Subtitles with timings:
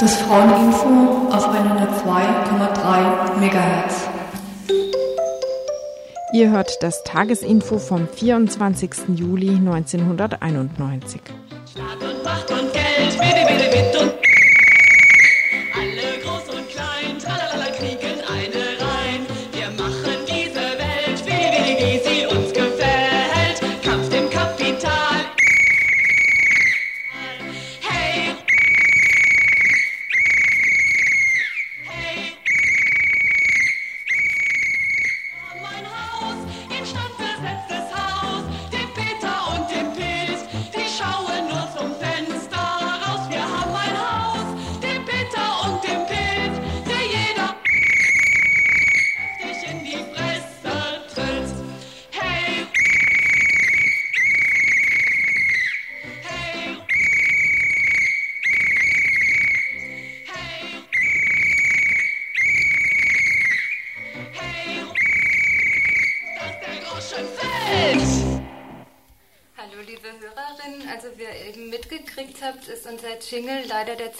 [0.00, 4.08] Das Fraueninfo auf 102,3 MHz.
[6.32, 8.90] Ihr hört das Tagesinfo vom 24.
[9.14, 11.20] Juli 1991.
[11.70, 12.09] Stadt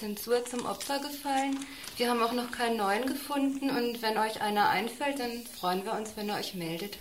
[0.01, 1.59] Zensur zum Opfer gefallen.
[1.99, 5.93] Wir haben auch noch keinen neuen gefunden und wenn euch einer einfällt, dann freuen wir
[5.93, 6.97] uns, wenn ihr euch meldet.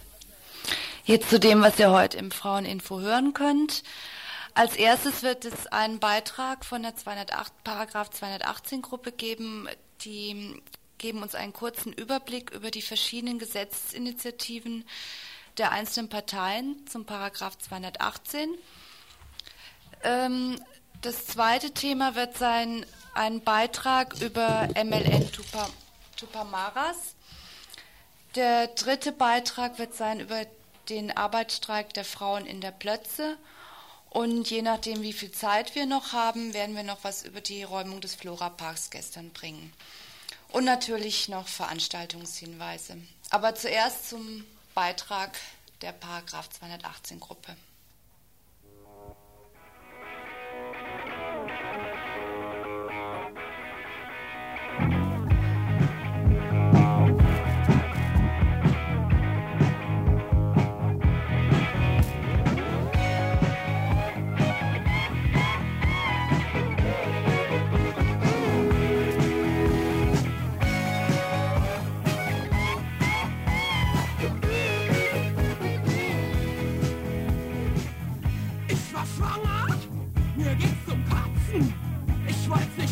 [1.05, 3.83] Jetzt zu dem, was ihr heute im Fraueninfo hören könnt.
[4.53, 9.69] Als erstes wird es einen Beitrag von der 208, Paragraph 218 Gruppe geben.
[10.01, 10.61] Die
[10.97, 14.83] geben uns einen kurzen Überblick über die verschiedenen Gesetzesinitiativen
[15.57, 18.55] der einzelnen Parteien zum Paragraph 218.
[20.03, 20.59] Ähm,
[21.01, 25.69] das zweite Thema wird sein ein Beitrag über MLN Tupa,
[26.15, 27.15] Tupamaras.
[28.35, 30.45] Der dritte Beitrag wird sein über
[30.89, 33.37] den Arbeitsstreik der Frauen in der Plötze.
[34.09, 37.63] Und je nachdem, wie viel Zeit wir noch haben, werden wir noch was über die
[37.63, 39.71] Räumung des Flora-Parks gestern bringen.
[40.51, 42.97] Und natürlich noch Veranstaltungshinweise.
[43.29, 45.37] Aber zuerst zum Beitrag
[45.81, 47.55] der Paragraph 218 Gruppe.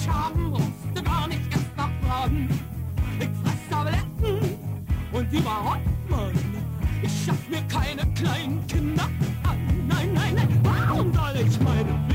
[0.07, 2.49] Ich haben, musste gar nicht erst nachfragen.
[3.19, 4.57] Ich fress Tabletten
[5.11, 6.31] und überhaupt, Mann.
[7.01, 9.87] Ich schaff mir keine kleinen Kinder an.
[9.87, 12.06] Nein, nein, nein, warum soll ich meine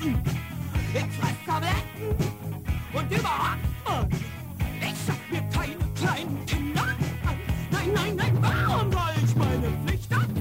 [0.00, 0.22] aufzumotzen.
[0.92, 2.16] Ich fress Tabletten
[2.92, 3.58] und überhaupt.
[4.80, 6.96] Ich schaff mir keine kleinen Kinder an.
[7.70, 10.40] Nein, nein, nein, warum soll ich meine Pflicht erfüllen?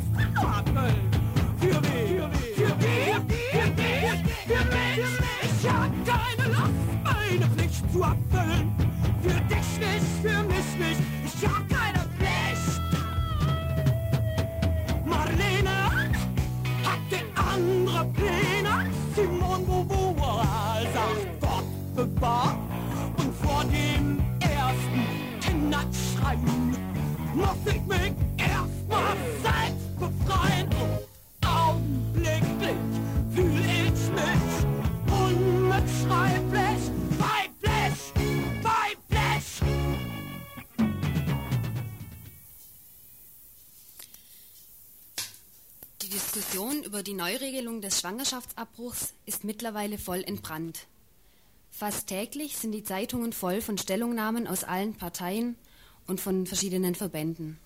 [1.60, 2.32] Für wen?
[2.56, 3.28] Für wen?
[3.52, 4.26] Für wen?
[4.48, 5.12] Für mich?
[5.44, 8.76] Ich hab keine Lust, meine Pflicht zu erfüllen.
[9.22, 11.02] Für dich nicht, für mich nicht.
[11.26, 11.89] Ich hab keine
[47.20, 50.88] Neuregelung des Schwangerschaftsabbruchs ist mittlerweile voll entbrannt.
[51.70, 55.58] Fast täglich sind die Zeitungen voll von Stellungnahmen aus allen Parteien
[56.08, 57.60] und von verschiedenen Verbänden.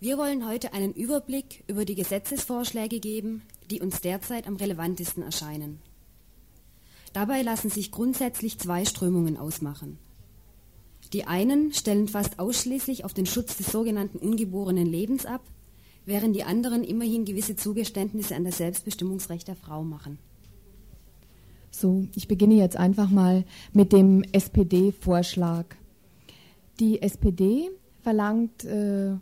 [0.00, 3.40] Wir wollen heute einen Überblick über die Gesetzesvorschläge geben,
[3.70, 5.80] die uns derzeit am relevantesten erscheinen.
[7.14, 9.98] Dabei lassen sich grundsätzlich zwei Strömungen ausmachen.
[11.14, 15.40] Die einen stellen fast ausschließlich auf den Schutz des sogenannten ungeborenen Lebens ab,
[16.06, 20.18] während die anderen immerhin gewisse Zugeständnisse an das Selbstbestimmungsrecht der Frau machen.
[21.70, 23.44] So, ich beginne jetzt einfach mal
[23.74, 25.66] mit dem SPD-Vorschlag
[26.80, 27.70] Die SPD
[28.02, 29.14] verlangt äh,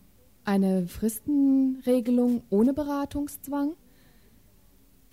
[0.44, 3.74] eine Fristenregelung ohne Beratungszwang.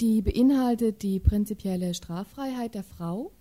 [0.02, 3.32] Die beinhaltet die prinzipielle Straffreiheit der Frau.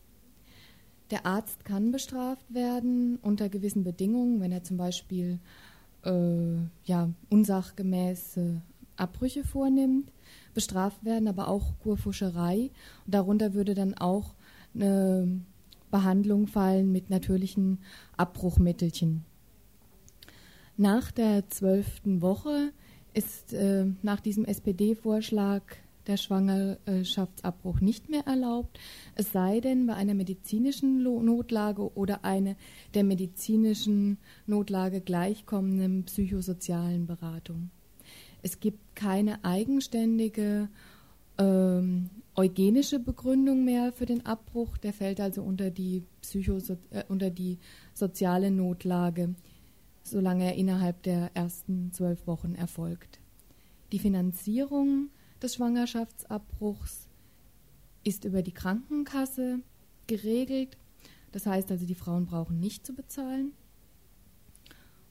[1.10, 5.40] Der Arzt kann bestraft werden unter gewissen Bedingungen, wenn er zum Beispiel
[6.04, 8.60] äh, ja, unsachgemäße
[8.96, 10.10] Abbrüche vornimmt.
[10.54, 12.70] Bestraft werden aber auch Kurfuscherei.
[13.06, 14.34] Und darunter würde dann auch
[14.74, 15.40] eine
[15.90, 17.78] Behandlung fallen mit natürlichen
[18.16, 19.24] Abbruchmittelchen.
[20.76, 22.72] Nach der zwölften Woche
[23.12, 25.62] ist äh, nach diesem SPD-Vorschlag
[26.10, 28.80] der Schwangerschaftsabbruch nicht mehr erlaubt,
[29.14, 32.56] es sei denn bei einer medizinischen Notlage oder einer
[32.94, 37.70] der medizinischen Notlage gleichkommenden psychosozialen Beratung.
[38.42, 40.68] Es gibt keine eigenständige
[41.38, 47.30] ähm, eugenische Begründung mehr für den Abbruch, der fällt also unter die, Psychoso äh, unter
[47.30, 47.58] die
[47.94, 49.34] soziale Notlage,
[50.02, 53.20] solange er innerhalb der ersten zwölf Wochen erfolgt.
[53.92, 55.10] Die Finanzierung
[55.42, 57.08] des Schwangerschaftsabbruchs
[58.04, 59.60] ist über die Krankenkasse
[60.06, 60.76] geregelt.
[61.32, 63.52] Das heißt also, die Frauen brauchen nicht zu bezahlen.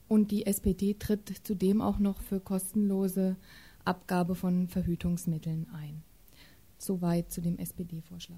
[0.08, 3.36] Und die SPD tritt zudem auch noch für kostenlose
[3.84, 6.02] Abgabe von Verhütungsmitteln ein.
[6.78, 8.36] Soweit zu dem SPD-Vorschlag.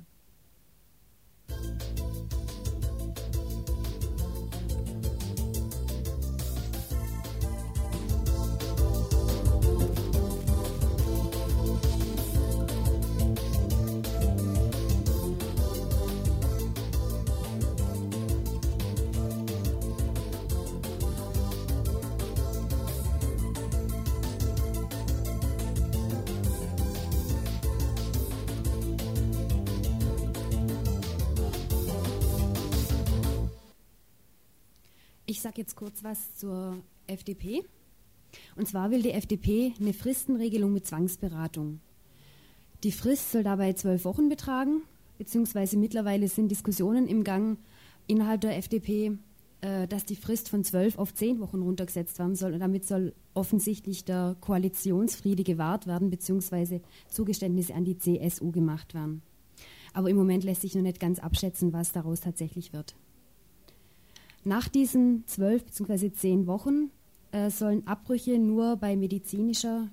[35.53, 37.63] Sage jetzt kurz was zur FDP.
[38.57, 41.81] Und zwar will die FDP eine Fristenregelung mit Zwangsberatung.
[42.85, 44.81] Die Frist soll dabei zwölf Wochen betragen,
[45.19, 47.59] beziehungsweise mittlerweile sind Diskussionen im Gang
[48.07, 49.19] innerhalb der FDP,
[49.61, 52.55] äh, dass die Frist von zwölf auf zehn Wochen runtergesetzt werden soll.
[52.55, 59.21] Und damit soll offensichtlich der Koalitionsfriede gewahrt werden, beziehungsweise Zugeständnisse an die CSU gemacht werden.
[59.93, 62.95] Aber im Moment lässt sich noch nicht ganz abschätzen, was daraus tatsächlich wird.
[64.45, 66.13] Nach diesen zwölf bzw.
[66.13, 66.91] zehn Wochen
[67.31, 69.89] äh, sollen Abbrüche nur bei medizinischer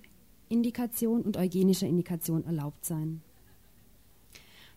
[0.50, 3.22] Indikation und eugenischer Indikation erlaubt sein.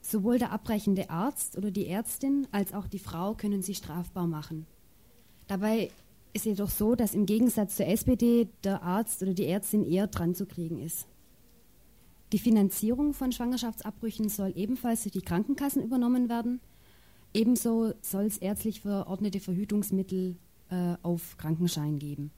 [0.02, 4.66] Sowohl der abbrechende Arzt oder die Ärztin als auch die Frau können sie strafbar machen.
[5.46, 5.90] Dabei
[6.34, 10.34] ist jedoch so, dass im Gegensatz zur SPD der Arzt oder die Ärztin eher dran
[10.34, 11.06] zu kriegen ist.
[12.32, 16.60] Die Finanzierung von Schwangerschaftsabbrüchen soll ebenfalls durch die Krankenkassen übernommen werden.
[17.34, 20.36] Ebenso soll es ärztlich verordnete Verhütungsmittel
[20.70, 22.30] äh, auf Krankenschein geben.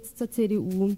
[0.00, 0.94] Jetzt zur CDU.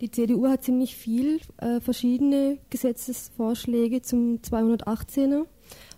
[0.00, 5.44] Die CDU hat ziemlich viel äh, verschiedene Gesetzesvorschläge zum 218er,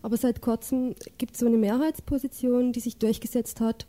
[0.02, 3.86] aber seit kurzem gibt es so eine Mehrheitsposition, die sich durchgesetzt hat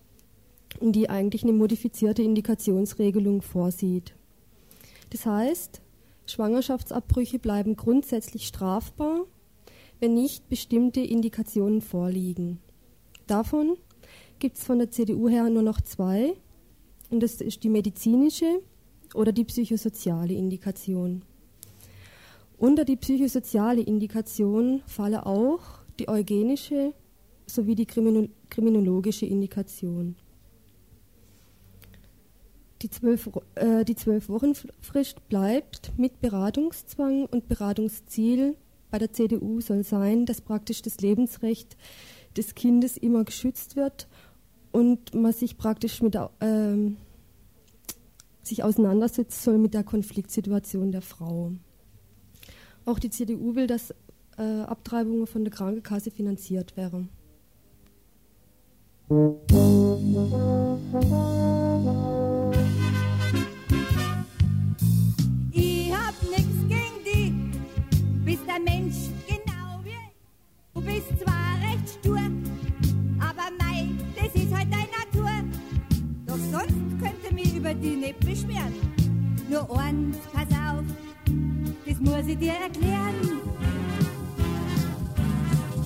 [0.79, 4.13] und die eigentlich eine modifizierte Indikationsregelung vorsieht.
[5.09, 5.81] Das heißt,
[6.27, 9.25] Schwangerschaftsabbrüche bleiben grundsätzlich strafbar,
[9.99, 12.59] wenn nicht bestimmte Indikationen vorliegen.
[13.25, 13.77] Davon
[14.37, 16.35] gibt es von der CDU her nur noch zwei,
[17.09, 18.61] und das ist die medizinische
[19.13, 21.23] oder die psychosoziale Indikation.
[22.57, 25.61] Unter die psychosoziale Indikation falle auch
[25.99, 26.93] die eugenische
[27.45, 30.15] sowie die kriminologische Indikation.
[32.81, 34.29] Die zwölf, äh, die zwölf
[34.81, 38.55] Frist bleibt mit Beratungszwang und Beratungsziel
[38.89, 41.75] bei der CDU soll sein, dass praktisch das Lebensrecht
[42.37, 44.07] des Kindes immer geschützt wird
[44.71, 46.97] und man sich praktisch mit ähm,
[48.41, 51.51] sich auseinandersetzen soll mit der Konfliktsituation der Frau.
[52.85, 53.93] Auch die CDU will, dass
[54.37, 57.09] äh, Abtreibungen von der Krankenkasse finanziert werden.
[74.35, 75.29] Ist halt deine Natur.
[76.25, 78.73] Doch sonst könnte mich über die nicht beschweren.
[79.49, 80.83] Nur eins, pass auf,
[81.85, 83.15] das muss ich dir erklären.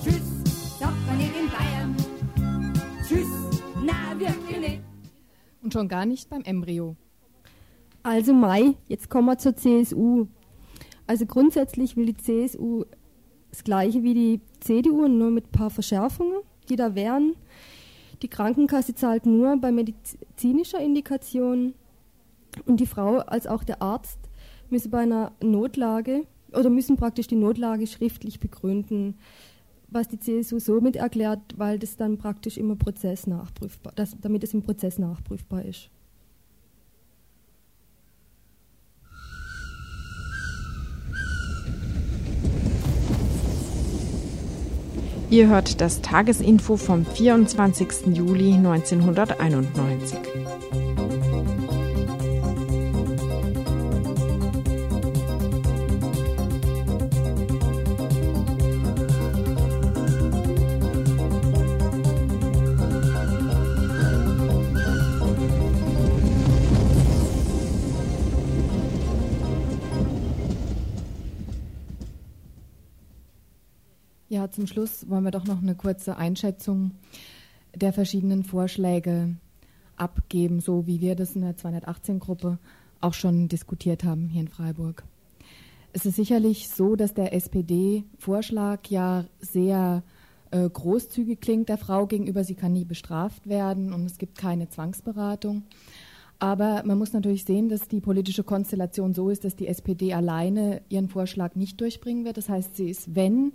[0.02, 1.96] Tschüss, sagt man nicht in Bayern.
[3.06, 3.28] Tschüss,
[3.84, 4.80] na wirklich nicht.
[5.62, 6.96] Und schon gar nicht beim Embryo.
[8.02, 10.26] Also Mai, jetzt kommen wir zur CSU.
[11.06, 12.84] Also grundsätzlich will die CSU
[13.50, 17.36] das gleiche wie die CDU, nur mit ein paar Verschärfungen, die da wären.
[18.22, 21.74] Die Krankenkasse zahlt nur bei medizinischer Indikation
[22.66, 24.18] und die Frau als auch der Arzt
[24.70, 29.16] müssen bei einer Notlage oder müssen praktisch die Notlage schriftlich begründen,
[29.88, 34.54] was die CSU somit erklärt, weil das dann praktisch immer Prozess nachprüfbar, das, damit es
[34.54, 35.90] im Prozess nachprüfbar ist.
[45.34, 48.16] Ihr hört das Tagesinfo vom 24.
[48.16, 50.16] Juli 1991.
[74.54, 76.92] zum Schluss wollen wir doch noch eine kurze Einschätzung
[77.74, 79.36] der verschiedenen Vorschläge
[79.96, 82.58] abgeben, so wie wir das in der 218-Gruppe
[83.00, 85.04] auch schon diskutiert haben hier in Freiburg.
[85.92, 90.02] Es ist sicherlich so, dass der SPD-Vorschlag ja sehr
[90.50, 92.42] äh, großzügig klingt der Frau gegenüber.
[92.42, 95.62] Sie kann nie bestraft werden und es gibt keine Zwangsberatung.
[96.40, 100.82] Aber man muss natürlich sehen, dass die politische Konstellation so ist, dass die SPD alleine
[100.88, 102.36] ihren Vorschlag nicht durchbringen wird.
[102.36, 103.52] Das heißt, sie ist, wenn,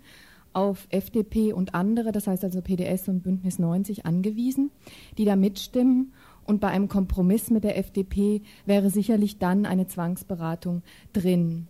[0.53, 4.72] auf FDP und andere, das heißt also PDS und Bündnis 90, angewiesen,
[5.18, 6.13] die da mitstimmen.
[6.46, 10.82] Und bei einem Kompromiss mit der FDP wäre sicherlich dann eine Zwangsberatung
[11.13, 11.68] drin.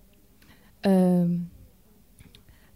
[0.83, 1.47] Ähm,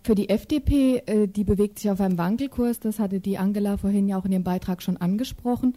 [0.03, 4.09] für die FDP, äh, die bewegt sich auf einem Wankelkurs, das hatte die Angela vorhin
[4.09, 5.75] ja auch in ihrem Beitrag schon angesprochen.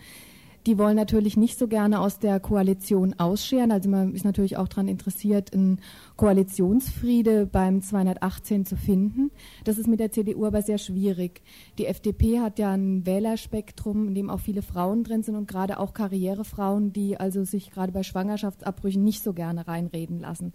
[0.66, 3.70] Die wollen natürlich nicht so gerne aus der Koalition ausscheren.
[3.70, 5.80] Also man ist natürlich auch daran interessiert, einen
[6.16, 9.30] Koalitionsfriede beim 218 zu finden.
[9.62, 11.42] Das ist mit der CDU aber sehr schwierig.
[11.78, 15.78] Die FDP hat ja ein Wählerspektrum, in dem auch viele Frauen drin sind und gerade
[15.78, 20.52] auch Karrierefrauen, die also sich gerade bei Schwangerschaftsabbrüchen nicht so gerne reinreden lassen.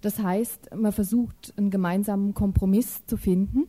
[0.00, 3.68] Das heißt, man versucht, einen gemeinsamen Kompromiss zu finden.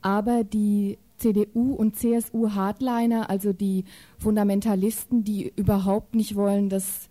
[0.00, 3.86] Aber die CDU und CSU Hardliner, also die
[4.18, 7.08] Fundamentalisten, die überhaupt nicht wollen, dass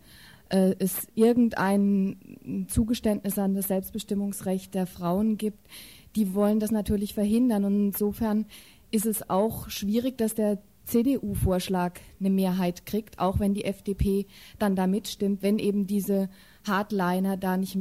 [0.50, 5.68] äh, es irgendein Zugeständnis an das Selbstbestimmungsrecht der Frauen gibt,
[6.16, 7.66] die wollen das natürlich verhindern.
[7.66, 8.46] Und insofern
[8.92, 14.28] ist es auch schwierig, dass der CDU-Vorschlag eine Mehrheit kriegt, auch wenn die FDP
[14.60, 16.30] dann da mitstimmt, wenn eben diese
[16.68, 17.80] Hardliner da nicht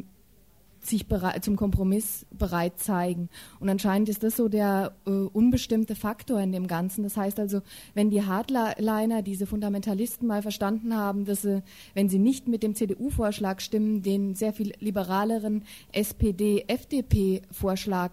[0.86, 1.06] sich
[1.40, 3.28] zum Kompromiss bereit zeigen.
[3.60, 7.02] Und anscheinend ist das so der äh, unbestimmte Faktor in dem Ganzen.
[7.02, 7.60] Das heißt also,
[7.94, 11.62] wenn die Hardliner, diese Fundamentalisten mal verstanden haben, dass sie,
[11.94, 18.12] wenn sie nicht mit dem CDU-Vorschlag stimmen, den sehr viel liberaleren SPD-FDP-Vorschlag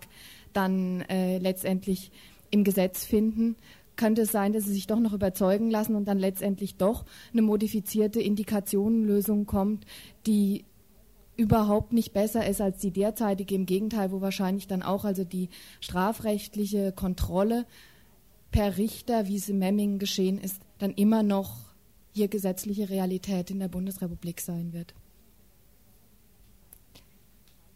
[0.53, 2.11] dann äh, letztendlich
[2.51, 3.55] im Gesetz finden,
[3.99, 7.41] könnte es sein, dass sie sich doch noch überzeugen lassen und dann letztendlich doch eine
[7.41, 9.85] modifizierte Indikationenlösung kommt,
[10.25, 10.63] die
[11.39, 13.55] überhaupt nicht besser ist als die derzeitige.
[13.55, 17.65] Im Gegenteil, wo wahrscheinlich dann auch also die strafrechtliche Kontrolle
[18.51, 21.55] per Richter, wie es in Memmingen geschehen ist, dann immer noch
[22.13, 24.93] hier gesetzliche Realität in der Bundesrepublik sein wird.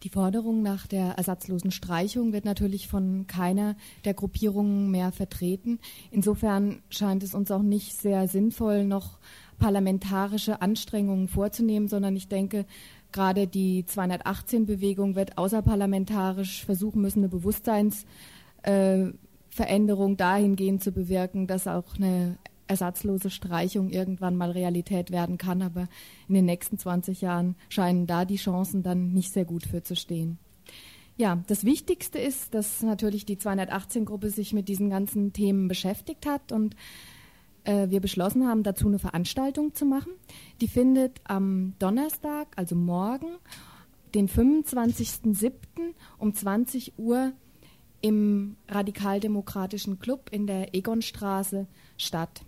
[0.02, 5.78] Die Forderung nach der ersatzlosen Streichung wird natürlich von keiner der Gruppierungen mehr vertreten.
[6.10, 9.18] Insofern scheint es uns auch nicht sehr sinnvoll, noch
[9.58, 12.66] parlamentarische Anstrengungen vorzunehmen, sondern ich denke,
[13.14, 21.94] Gerade die 218-Bewegung wird außerparlamentarisch versuchen müssen, eine Bewusstseinsveränderung äh, dahingehend zu bewirken, dass auch
[21.94, 25.62] eine ersatzlose Streichung irgendwann mal Realität werden kann.
[25.62, 25.86] Aber
[26.26, 29.94] in den nächsten 20 Jahren scheinen da die Chancen dann nicht sehr gut für zu
[29.94, 30.38] stehen.
[31.16, 36.50] Ja, das Wichtigste ist, dass natürlich die 218-Gruppe sich mit diesen ganzen Themen beschäftigt hat
[36.50, 36.74] und
[37.64, 40.12] äh, wir beschlossen haben, dazu eine Veranstaltung zu machen.
[40.60, 43.36] Die findet am Donnerstag, also morgen,
[44.14, 45.52] den 25.07.
[46.18, 47.32] um 20 Uhr
[48.00, 51.66] im Radikaldemokratischen Club in der Egonstraße
[51.96, 52.42] statt.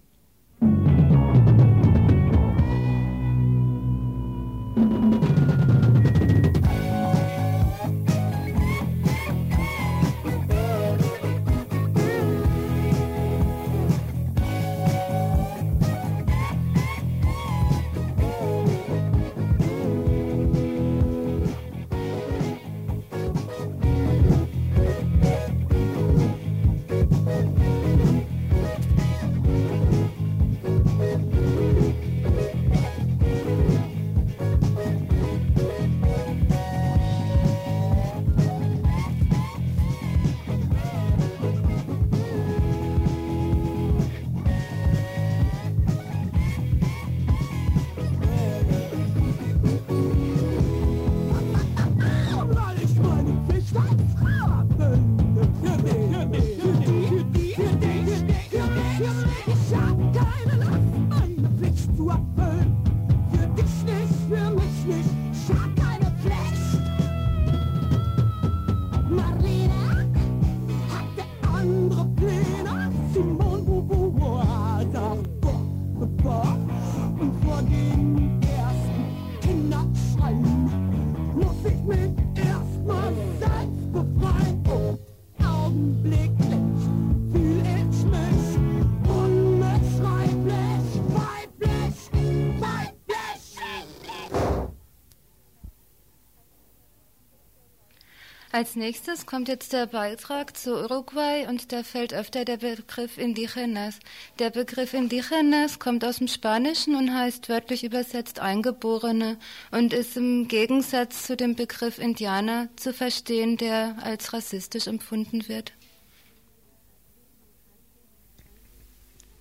[98.56, 103.98] Als nächstes kommt jetzt der Beitrag zu Uruguay und da fällt öfter der Begriff Indigenas.
[104.38, 109.36] Der Begriff Indigenas kommt aus dem Spanischen und heißt wörtlich übersetzt Eingeborene
[109.72, 115.74] und ist im Gegensatz zu dem Begriff Indianer zu verstehen, der als rassistisch empfunden wird.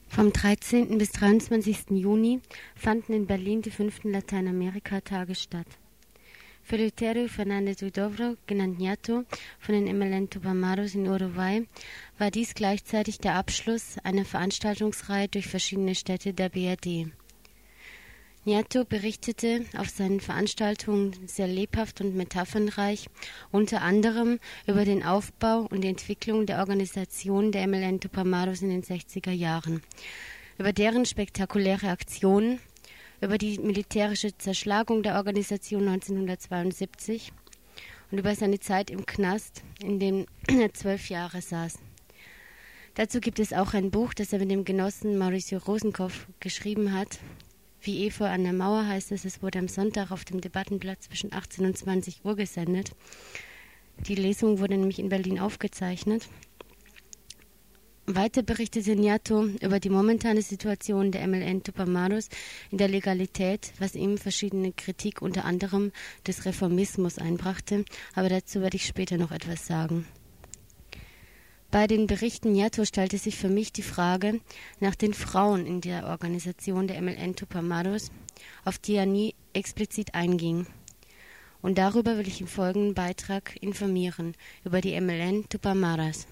[0.10, 0.98] Vom 13.
[0.98, 1.92] bis 23.
[1.92, 2.42] Juni
[2.76, 5.68] fanden in Berlin die fünften Lateinamerika-Tage statt.
[6.68, 9.26] Für Lutero Fernández Huidobro, genannt Ñato,
[9.60, 11.68] von den MLN Tupamaros in Uruguay,
[12.18, 17.12] war dies gleichzeitig der Abschluss einer Veranstaltungsreihe durch verschiedene Städte der BRD.
[18.48, 23.10] Ñato berichtete auf seinen Veranstaltungen sehr lebhaft und metaphernreich,
[23.52, 28.82] unter anderem über den Aufbau und die Entwicklung der Organisation der MLN Tupamaros in den
[28.82, 29.84] 60er Jahren,
[30.58, 32.60] über deren spektakuläre Aktionen,
[33.22, 37.32] über die militärische Zerschlagung der Organisation 1972
[38.12, 41.80] und über seine Zeit im Knast, in dem er zwölf Jahre saß.
[42.96, 47.20] Dazu gibt es auch ein Buch, das er mit dem Genossen Mauricio Rosenkopf geschrieben hat.
[47.82, 51.34] Wie Efeu an der Mauer heißt es, es wurde am Sonntag auf dem Debattenplatz zwischen
[51.34, 52.92] 18 und 20 Uhr gesendet.
[54.08, 56.28] Die Lesung wurde nämlich in Berlin aufgezeichnet.
[58.08, 62.30] Weiter berichtete Niato über die momentane Situation der MLN Tupamaros
[62.70, 65.92] in der Legalität, was ihm verschiedene Kritik unter anderem
[66.28, 70.06] des Reformismus einbrachte, aber dazu werde ich später noch etwas sagen.
[71.72, 74.40] Bei den Berichten Niato stellte sich für mich die Frage
[74.80, 78.12] nach den Frauen in der Organisation der MLN Tupamaros,
[78.66, 80.68] auf die er nie explizit einging.
[81.64, 86.28] Und darüber will ich im folgenden Beitrag informieren, über die MLN Tupamaras.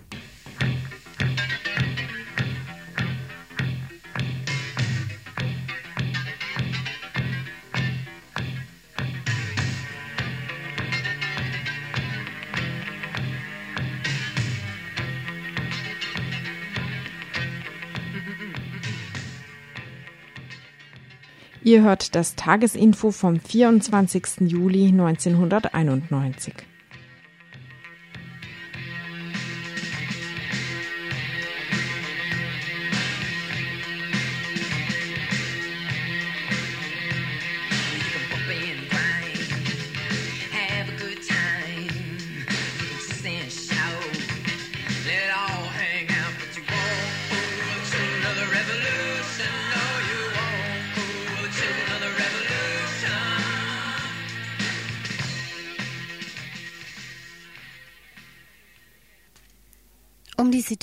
[21.66, 24.42] Ihr hört das Tagesinfo vom 24.
[24.42, 26.73] Juli 1991.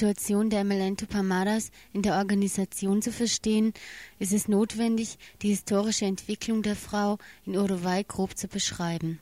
[0.00, 3.74] Situation der MLN Tupamaras in der Organisation zu verstehen,
[4.18, 9.20] ist es notwendig, die historische Entwicklung der Frau in Uruguay grob zu beschreiben.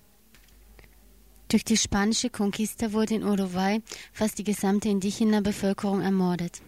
[1.49, 6.63] Durch die spanische Conquista wurde in Uruguay fast die gesamte indigene Bevölkerung ermordet.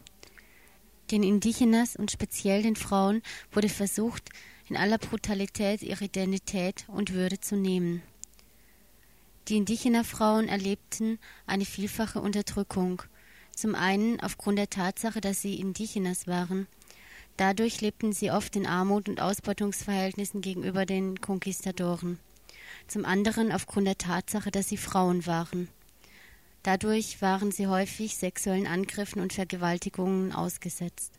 [1.12, 4.29] Den Indigenas und speziell den Frauen wurde versucht,
[4.68, 8.03] in aller Brutalität ihre Identität und Würde zu nehmen.
[9.46, 13.03] Die indigena Frauen erlebten eine vielfache Unterdrückung,
[13.55, 16.67] zum einen aufgrund der Tatsache, dass sie Indigenas waren.
[17.37, 22.19] Dadurch lebten sie oft in Armut und Ausbeutungsverhältnissen gegenüber den Konquistadoren.
[22.87, 25.69] Zum anderen aufgrund der Tatsache, dass sie Frauen waren.
[26.63, 31.13] Dadurch waren sie häufig sexuellen Angriffen und Vergewaltigungen ausgesetzt.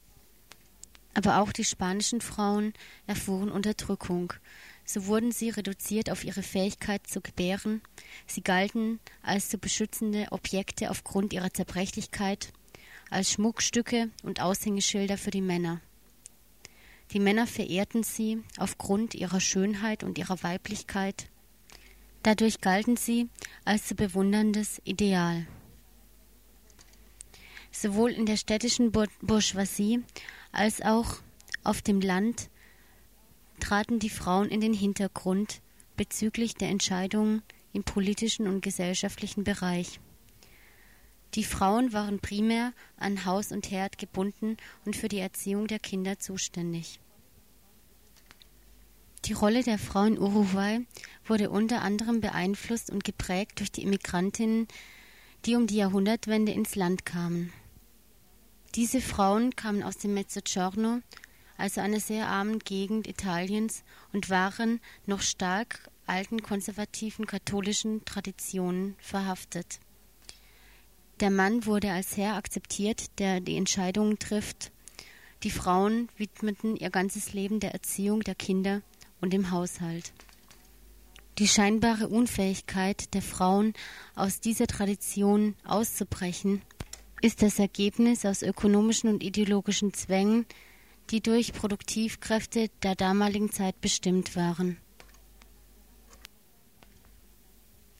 [1.13, 2.73] Aber auch die spanischen Frauen
[3.07, 4.33] erfuhren Unterdrückung.
[4.93, 7.81] So wurden sie reduziert auf ihre Fähigkeit zu gebären.
[8.27, 12.51] Sie galten als zu beschützende Objekte aufgrund ihrer Zerbrechlichkeit,
[13.09, 15.79] als Schmuckstücke und Aushängeschilder für die Männer.
[17.11, 21.29] Die Männer verehrten sie aufgrund ihrer Schönheit und ihrer Weiblichkeit.
[22.21, 23.29] Dadurch galten sie
[23.63, 25.47] als zu bewunderndes Ideal.
[27.71, 30.03] Sowohl in der städtischen Bour- Bourgeoisie
[30.51, 31.15] als auch
[31.63, 32.49] auf dem Land
[33.61, 35.61] traten die Frauen in den Hintergrund
[35.95, 40.01] bezüglich der Entscheidungen im politischen und gesellschaftlichen Bereich.
[41.35, 46.19] Die Frauen waren primär an Haus und Herd gebunden und für die Erziehung der Kinder
[46.19, 46.99] zuständig.
[49.25, 50.85] Die Rolle der Frau in Uruguay
[51.25, 54.67] wurde unter anderem beeinflusst und geprägt durch die Immigrantinnen,
[55.45, 57.53] die um die Jahrhundertwende ins Land kamen.
[58.75, 61.01] Diese Frauen kamen aus dem Mezzogiorno,
[61.61, 69.79] also einer sehr armen Gegend Italiens, und waren noch stark alten konservativen katholischen Traditionen verhaftet.
[71.21, 74.71] Der Mann wurde als Herr akzeptiert, der die Entscheidungen trifft.
[75.43, 78.81] Die Frauen widmeten ihr ganzes Leben der Erziehung der Kinder
[79.21, 80.13] und dem Haushalt.
[81.37, 83.73] Die scheinbare Unfähigkeit der Frauen,
[84.15, 86.61] aus dieser Tradition auszubrechen,
[87.21, 90.45] ist das Ergebnis aus ökonomischen und ideologischen Zwängen,
[91.09, 94.77] die durch Produktivkräfte der damaligen Zeit bestimmt waren.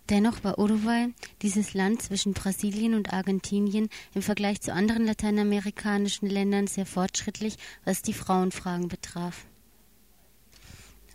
[0.09, 1.07] Dennoch war Uruguay,
[1.41, 8.01] dieses Land zwischen Brasilien und Argentinien, im Vergleich zu anderen lateinamerikanischen Ländern sehr fortschrittlich, was
[8.01, 9.45] die Frauenfragen betraf.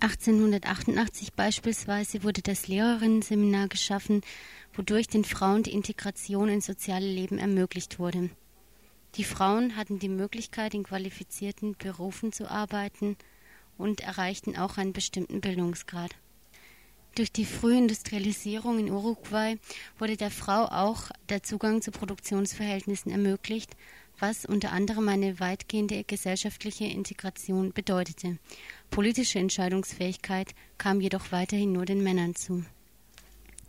[0.01, 4.22] 1888 beispielsweise wurde das Lehrerinnenseminar geschaffen,
[4.72, 8.31] wodurch den Frauen die Integration ins soziale Leben ermöglicht wurde.
[9.16, 13.16] Die Frauen hatten die Möglichkeit, in qualifizierten Berufen zu arbeiten
[13.79, 16.11] und erreichten auch einen bestimmten Bildungsgrad.
[17.14, 19.57] Durch die frühe Industrialisierung in Uruguay
[19.98, 23.74] wurde der Frau auch der Zugang zu Produktionsverhältnissen ermöglicht,
[24.18, 28.37] was unter anderem eine weitgehende gesellschaftliche Integration bedeutete.
[28.90, 32.66] Politische Entscheidungsfähigkeit kam jedoch weiterhin nur den Männern zu.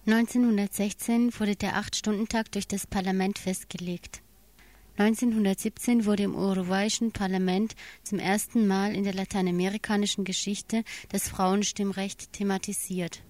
[0.08, 4.22] 1916 wurde der Acht-Stunden-Tag durch das Parlament festgelegt.
[4.98, 13.22] 1917 wurde im uruguayischen Parlament zum ersten Mal in der lateinamerikanischen Geschichte das Frauenstimmrecht thematisiert.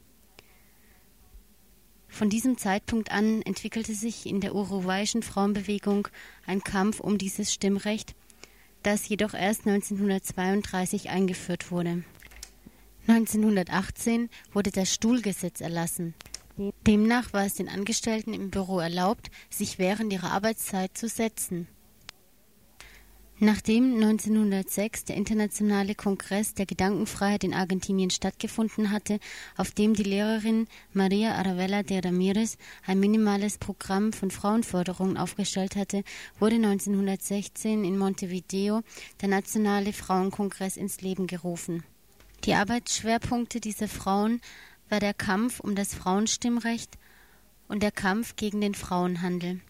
[2.07, 6.07] Von diesem Zeitpunkt an entwickelte sich in der uruguayischen Frauenbewegung
[6.45, 8.15] ein Kampf um dieses Stimmrecht,
[8.81, 12.03] das jedoch erst 1932 eingeführt wurde.
[13.07, 16.13] 1918 wurde das Stuhlgesetz erlassen.
[16.57, 21.67] Demnach war es den Angestellten im Büro erlaubt, sich während ihrer Arbeitszeit zu setzen.
[23.39, 29.19] Nachdem 1906 der Internationale Kongress der Gedankenfreiheit in Argentinien stattgefunden hatte,
[29.57, 36.03] auf dem die Lehrerin Maria Aravella de Ramirez ein minimales Programm von Frauenforderungen aufgestellt hatte,
[36.39, 38.81] wurde 1916 in Montevideo
[39.21, 41.83] der Nationale Frauenkongress ins Leben gerufen.
[42.43, 44.41] Die Arbeitsschwerpunkte dieser Frauen
[44.89, 46.97] war der Kampf um das Frauenstimmrecht
[47.67, 49.61] und der Kampf gegen den Frauenhandel.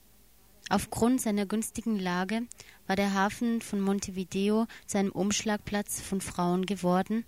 [0.70, 2.44] Aufgrund seiner günstigen Lage
[2.88, 7.26] war der Hafen von Montevideo zu einem Umschlagplatz von Frauen geworden,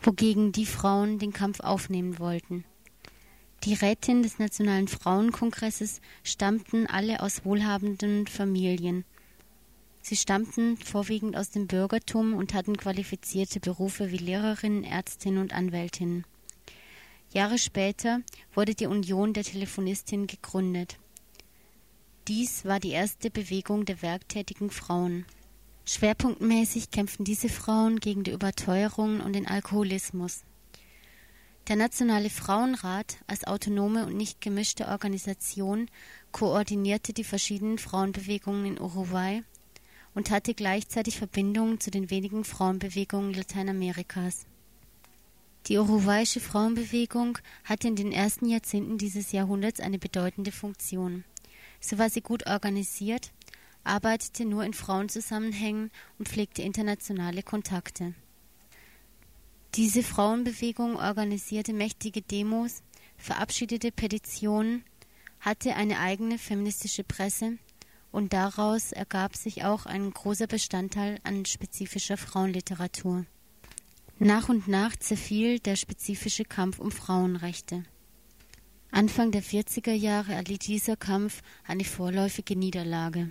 [0.00, 2.64] wogegen die Frauen den Kampf aufnehmen wollten.
[3.64, 9.04] Die Rätin des Nationalen Frauenkongresses stammten alle aus wohlhabenden Familien.
[10.00, 16.24] Sie stammten vorwiegend aus dem Bürgertum und hatten qualifizierte Berufe wie Lehrerinnen, Ärztinnen und Anwältinnen.
[17.32, 18.20] Jahre später
[18.54, 20.98] wurde die Union der Telefonistinnen gegründet.
[22.28, 25.24] Dies war die erste Bewegung der werktätigen Frauen.
[25.84, 30.42] Schwerpunktmäßig kämpften diese Frauen gegen die Überteuerung und den Alkoholismus.
[31.68, 35.88] Der Nationale Frauenrat als autonome und nicht gemischte Organisation
[36.32, 39.42] koordinierte die verschiedenen Frauenbewegungen in Uruguay
[40.14, 44.46] und hatte gleichzeitig Verbindungen zu den wenigen Frauenbewegungen Lateinamerikas.
[45.68, 51.24] Die uruguayische Frauenbewegung hatte in den ersten Jahrzehnten dieses Jahrhunderts eine bedeutende Funktion.
[51.80, 53.32] So war sie gut organisiert,
[53.84, 58.14] arbeitete nur in Frauenzusammenhängen und pflegte internationale Kontakte.
[59.74, 62.82] Diese Frauenbewegung organisierte mächtige Demos,
[63.16, 64.84] verabschiedete Petitionen,
[65.40, 67.58] hatte eine eigene feministische Presse
[68.10, 73.26] und daraus ergab sich auch ein großer Bestandteil an spezifischer Frauenliteratur.
[74.18, 77.84] Nach und nach zerfiel der spezifische Kampf um Frauenrechte.
[78.90, 83.30] Anfang der 40er Jahre erlitt dieser Kampf eine vorläufige Niederlage.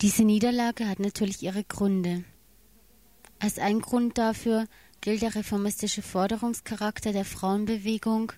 [0.00, 2.24] Diese Niederlage hat natürlich ihre Gründe.
[3.38, 4.66] Als ein Grund dafür
[5.00, 8.32] gilt der reformistische Forderungscharakter der Frauenbewegung,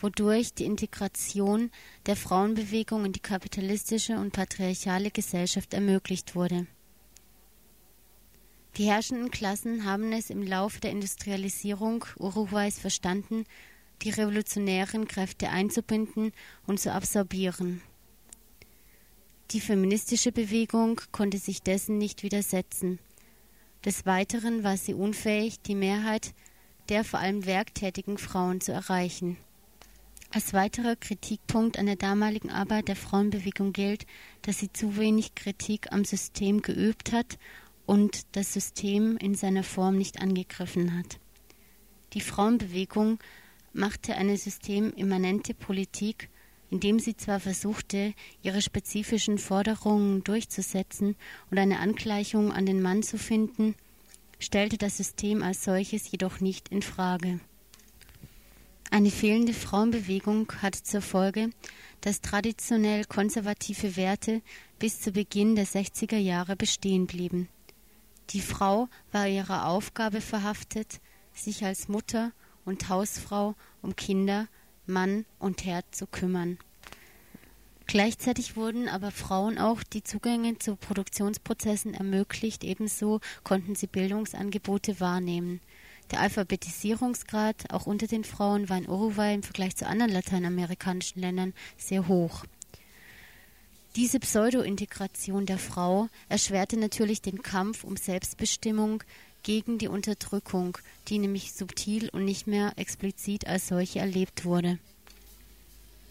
[0.00, 1.70] wodurch die Integration
[2.06, 6.66] der Frauenbewegung in die kapitalistische und patriarchale Gesellschaft ermöglicht wurde.
[8.76, 13.44] Die herrschenden Klassen haben es im Lauf der Industrialisierung Uruguays verstanden,
[14.02, 16.32] die revolutionären Kräfte einzubinden
[16.66, 17.82] und zu absorbieren.
[19.50, 22.98] Die feministische Bewegung konnte sich dessen nicht widersetzen.
[23.84, 26.34] Des Weiteren war sie unfähig, die Mehrheit
[26.88, 29.36] der vor allem werktätigen Frauen zu erreichen.
[30.30, 34.06] Als weiterer Kritikpunkt an der damaligen Arbeit der Frauenbewegung gilt,
[34.42, 37.38] dass sie zu wenig Kritik am System geübt hat
[37.88, 41.18] und das System in seiner Form nicht angegriffen hat.
[42.12, 43.18] Die Frauenbewegung
[43.72, 46.28] machte eine systemimmanente Politik,
[46.70, 51.16] indem sie zwar versuchte, ihre spezifischen Forderungen durchzusetzen
[51.50, 53.74] und eine Angleichung an den Mann zu finden,
[54.38, 57.40] stellte das System als solches jedoch nicht in Frage.
[58.90, 61.48] Eine fehlende Frauenbewegung hatte zur Folge,
[62.02, 64.42] dass traditionell konservative Werte
[64.78, 67.48] bis zu Beginn der 60er Jahre bestehen blieben.
[68.30, 71.00] Die Frau war ihrer Aufgabe verhaftet,
[71.32, 72.32] sich als Mutter
[72.64, 74.48] und Hausfrau um Kinder,
[74.86, 76.58] Mann und Herd zu kümmern.
[77.86, 85.60] Gleichzeitig wurden aber Frauen auch die Zugänge zu Produktionsprozessen ermöglicht, ebenso konnten sie Bildungsangebote wahrnehmen.
[86.10, 91.54] Der Alphabetisierungsgrad auch unter den Frauen war in Uruguay im Vergleich zu anderen lateinamerikanischen Ländern
[91.78, 92.44] sehr hoch.
[93.98, 99.02] Diese Pseudo-Integration der Frau erschwerte natürlich den Kampf um Selbstbestimmung
[99.42, 104.78] gegen die Unterdrückung, die nämlich subtil und nicht mehr explizit als solche erlebt wurde.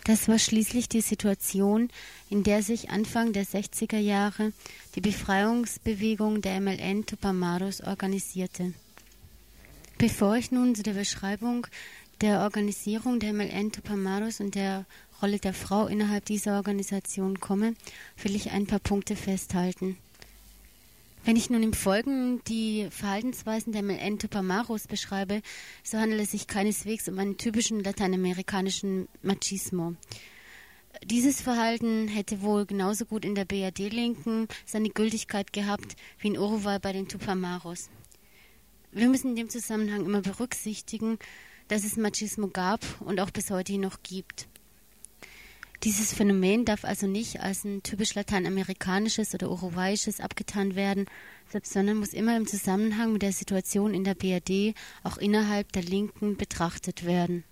[0.03, 1.89] Das war schließlich die Situation,
[2.29, 4.51] in der sich Anfang der 60er Jahre
[4.95, 8.73] die Befreiungsbewegung der MLN Tupamaros organisierte.
[9.97, 11.67] Bevor ich nun zu der Beschreibung
[12.19, 14.85] der Organisierung der MLN Tupamaros und der
[15.21, 17.73] Rolle der Frau innerhalb dieser Organisation komme,
[18.21, 19.97] will ich ein paar Punkte festhalten.
[21.25, 25.41] Wenn ich nun im Folgenden die Verhaltensweisen der MLN Tupamaros beschreibe,
[25.83, 29.95] so handelt es sich keineswegs um einen typischen lateinamerikanischen Machismo.
[31.03, 36.79] Dieses Verhalten hätte wohl genauso gut in der BRD-Linken seine Gültigkeit gehabt wie in Uruguay
[36.79, 37.89] bei den Tupamaros.
[38.91, 41.19] Wir müssen in dem Zusammenhang immer berücksichtigen,
[41.67, 44.47] dass es Machismo gab und auch bis heute noch gibt.
[45.83, 51.05] Dieses Phänomen darf also nicht als ein typisch lateinamerikanisches oder uruguayisches abgetan werden,
[51.61, 56.35] sondern muss immer im Zusammenhang mit der Situation in der BRD auch innerhalb der Linken
[56.35, 57.43] betrachtet werden.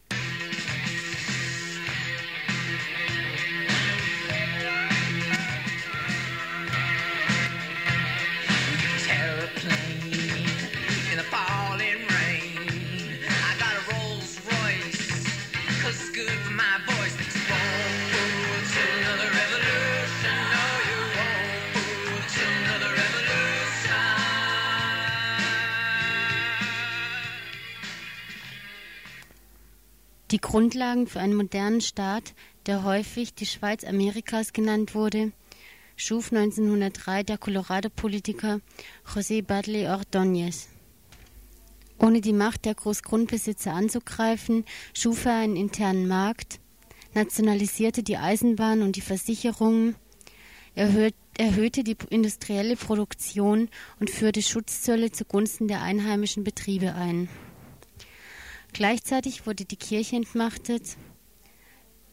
[30.36, 32.34] Die Grundlagen für einen modernen Staat,
[32.66, 35.32] der häufig die Schweiz Amerikas genannt wurde,
[35.96, 38.60] schuf 1903 der Colorado-Politiker
[39.08, 40.68] José Badley Ordóñez.
[42.00, 46.60] Ohne die Macht der Großgrundbesitzer anzugreifen, schuf er einen internen Markt,
[47.14, 49.96] nationalisierte die Eisenbahn und die Versicherungen,
[50.74, 53.70] erhöht, erhöhte die industrielle Produktion
[54.02, 57.30] und führte Schutzzölle zugunsten der einheimischen Betriebe ein.
[58.76, 60.98] Gleichzeitig wurde die Kirche entmachtet,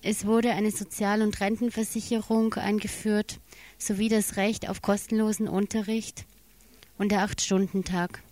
[0.00, 3.40] es wurde eine Sozial- und Rentenversicherung eingeführt
[3.78, 6.24] sowie das Recht auf kostenlosen Unterricht
[6.98, 8.22] und der Acht-Stunden-Tag.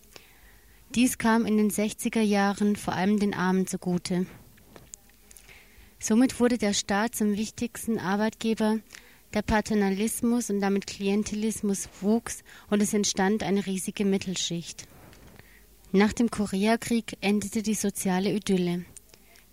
[0.95, 4.27] Dies kam in den 60er Jahren vor allem den Armen zugute.
[5.99, 8.79] Somit wurde der Staat zum wichtigsten Arbeitgeber,
[9.35, 14.87] der Paternalismus und damit Klientelismus wuchs und es entstand eine riesige Mittelschicht.
[15.93, 18.85] Nach dem Koreakrieg endete die soziale Idylle.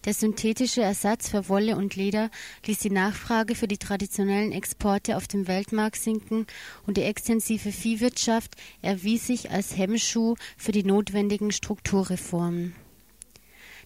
[0.05, 2.29] Der synthetische Ersatz für Wolle und Leder
[2.67, 6.45] ließ die Nachfrage für die traditionellen Exporte auf dem Weltmarkt sinken
[6.85, 12.75] und die extensive Viehwirtschaft erwies sich als Hemmschuh für die notwendigen Strukturreformen.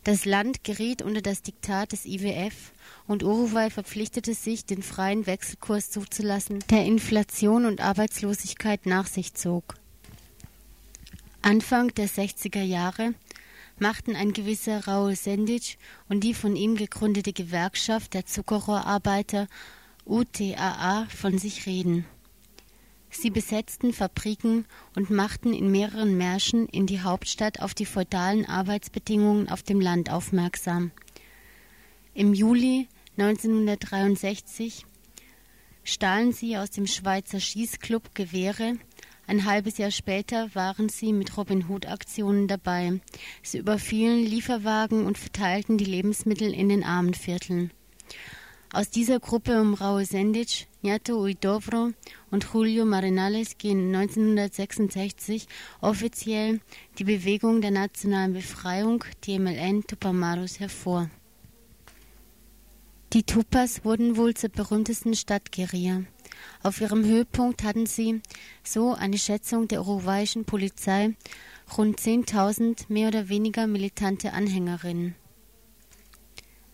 [0.04, 2.74] Das Land geriet unter das Diktat des IWF
[3.08, 9.76] und Uruguay verpflichtete sich, den freien Wechselkurs zuzulassen, der Inflation und Arbeitslosigkeit nach sich zog.
[11.44, 13.16] Anfang der 60er Jahre
[13.80, 15.78] machten ein gewisser Raul Sendic
[16.08, 19.48] und die von ihm gegründete Gewerkschaft der Zuckerrohrarbeiter
[20.06, 22.06] UTAA von sich reden.
[23.10, 29.50] Sie besetzten Fabriken und machten in mehreren Märschen in die Hauptstadt auf die feudalen Arbeitsbedingungen
[29.50, 30.92] auf dem Land aufmerksam.
[32.14, 34.86] Im Juli 1963
[35.84, 38.76] stahlen sie aus dem Schweizer Schießclub Gewehre,
[39.32, 43.00] ein halbes Jahr später waren sie mit Robin Hood-Aktionen dabei.
[43.41, 47.72] Sie überfielen Lieferwagen und verteilten die Lebensmittel in den Armenvierteln.
[48.74, 51.91] Aus dieser Gruppe um Raul Sendic, Nyato Uidovro
[52.30, 55.48] und Julio Marinales gehen 1966
[55.80, 56.60] offiziell
[56.98, 61.10] die Bewegung der nationalen Befreiung, die MLN Tupamaros, hervor.
[63.13, 66.04] Die Tupas wurden wohl zur berühmtesten Stadtguerilla.
[66.64, 68.22] Auf ihrem Höhepunkt hatten sie,
[68.64, 71.16] so eine Schätzung der uruguayischen Polizei,
[71.78, 75.16] rund 10.000 mehr oder weniger militante Anhängerinnen.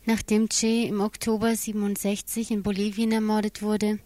[0.06, 4.00] Nachdem Che im Oktober 67 in Bolivien ermordet wurde,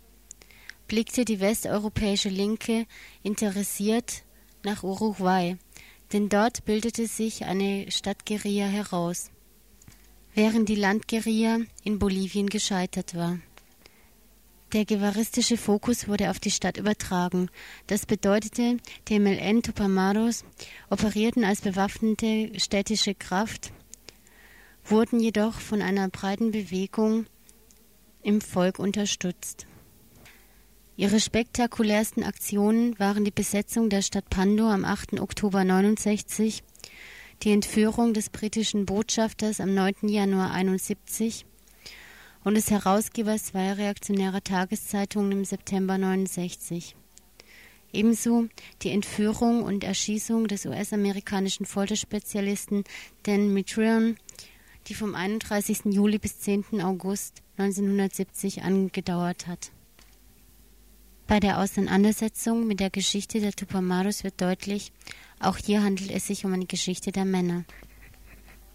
[0.88, 2.86] blickte die westeuropäische Linke
[3.24, 4.24] interessiert
[4.64, 5.58] nach Uruguay,
[6.12, 9.30] denn dort bildete sich eine Stadtguerilla heraus,
[10.34, 13.40] während die Landguerilla in Bolivien gescheitert war.
[14.74, 17.50] Der guevaristische Fokus wurde auf die Stadt übertragen.
[17.88, 18.78] Das bedeutete,
[19.10, 20.46] die MLN Tupamaros
[20.90, 23.74] operierten als bewaffnete städtische Kraft
[24.86, 27.26] wurden jedoch von einer breiten Bewegung
[28.24, 29.68] im Volk unterstützt.
[30.96, 35.20] Ihre spektakulärsten Aktionen waren die Besetzung der Stadt Pando am 8.
[35.20, 36.64] Oktober 69,
[37.44, 40.08] die Entführung des britischen Botschafters am 9.
[40.08, 41.46] Januar 71
[42.44, 46.96] und des Herausgebers zweier reaktionärer Tageszeitungen im September 69.
[47.94, 48.48] Ebenso
[48.82, 52.84] die Entführung und Erschießung des US-amerikanischen Folterspezialisten
[53.24, 54.18] Dan Mitrion,
[54.88, 55.86] die vom 31.
[55.86, 56.82] Juli bis 10.
[56.82, 59.72] August 1970 angedauert hat.
[61.28, 64.92] Bei der Auseinandersetzung mit der Geschichte der Tupamaros wird deutlich,
[65.40, 67.64] auch hier handelt es sich um eine Geschichte der Männer.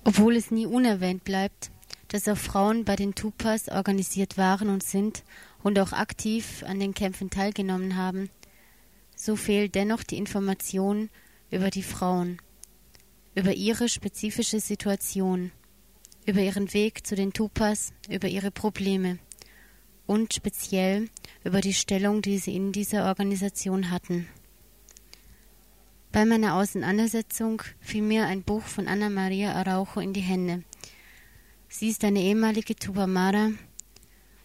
[0.04, 1.70] Obwohl es nie unerwähnt bleibt,
[2.08, 5.24] dass auch Frauen bei den Tupas organisiert waren und sind
[5.62, 8.30] und auch aktiv an den Kämpfen teilgenommen haben,
[9.16, 11.10] so fehlt dennoch die Information
[11.50, 12.38] über die Frauen,
[13.34, 15.50] über ihre spezifische Situation,
[16.26, 19.18] über ihren Weg zu den Tupas, über ihre Probleme
[20.06, 21.08] und speziell
[21.44, 24.28] über die Stellung, die sie in dieser Organisation hatten.
[26.12, 30.62] Bei meiner Auseinandersetzung fiel mir ein Buch von Anna Maria Araujo in die Hände.
[31.78, 33.50] Sie ist eine ehemalige Tupamara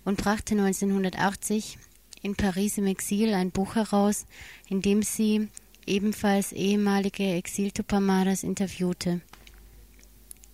[0.03, 1.77] und brachte 1980
[2.21, 4.25] in Paris im Exil ein Buch heraus,
[4.67, 5.47] in dem sie
[5.85, 9.21] ebenfalls ehemalige Exil-Tupamaras interviewte.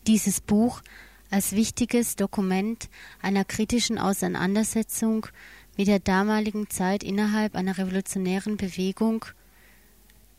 [0.05, 0.83] Dieses Buch
[1.31, 2.89] als wichtiges Dokument
[3.23, 5.25] einer kritischen Auseinandersetzung
[5.77, 9.25] mit der damaligen Zeit innerhalb einer revolutionären Bewegung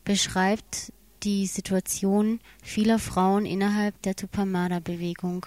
[0.05, 5.45] beschreibt die Situation vieler Frauen innerhalb der Tupamara-Bewegung.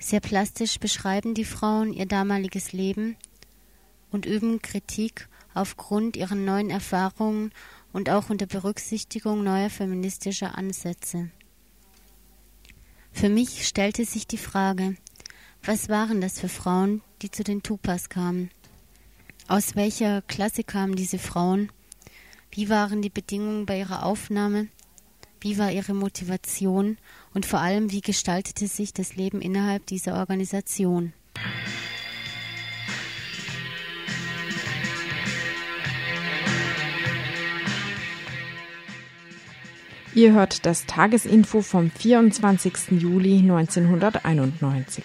[0.00, 3.16] Sehr plastisch beschreiben die Frauen ihr damaliges Leben
[4.10, 7.52] und üben Kritik aufgrund ihrer neuen Erfahrungen
[7.92, 11.30] und auch unter Berücksichtigung neuer feministischer Ansätze.
[13.12, 14.96] Für mich stellte sich die Frage,
[15.62, 18.50] was waren das für Frauen, die zu den Tupas kamen?
[19.48, 21.70] Aus welcher Klasse kamen diese Frauen?
[22.52, 24.68] Wie waren die Bedingungen bei ihrer Aufnahme?
[25.42, 26.98] Wie war ihre Motivation?
[27.32, 31.14] Und vor allem, wie gestaltete sich das Leben innerhalb dieser Organisation?
[40.12, 43.00] Ihr hört das Tagesinfo vom 24.
[43.00, 45.04] Juli 1991.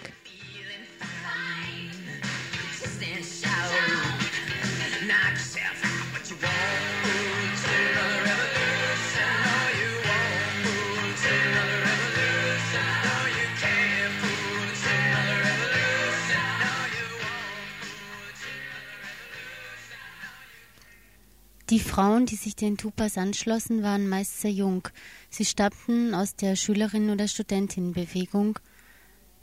[21.76, 24.88] Die Frauen, die sich den Tupas anschlossen, waren meist sehr jung.
[25.28, 28.58] Sie stammten aus der Schülerinnen- oder Studentinnenbewegung.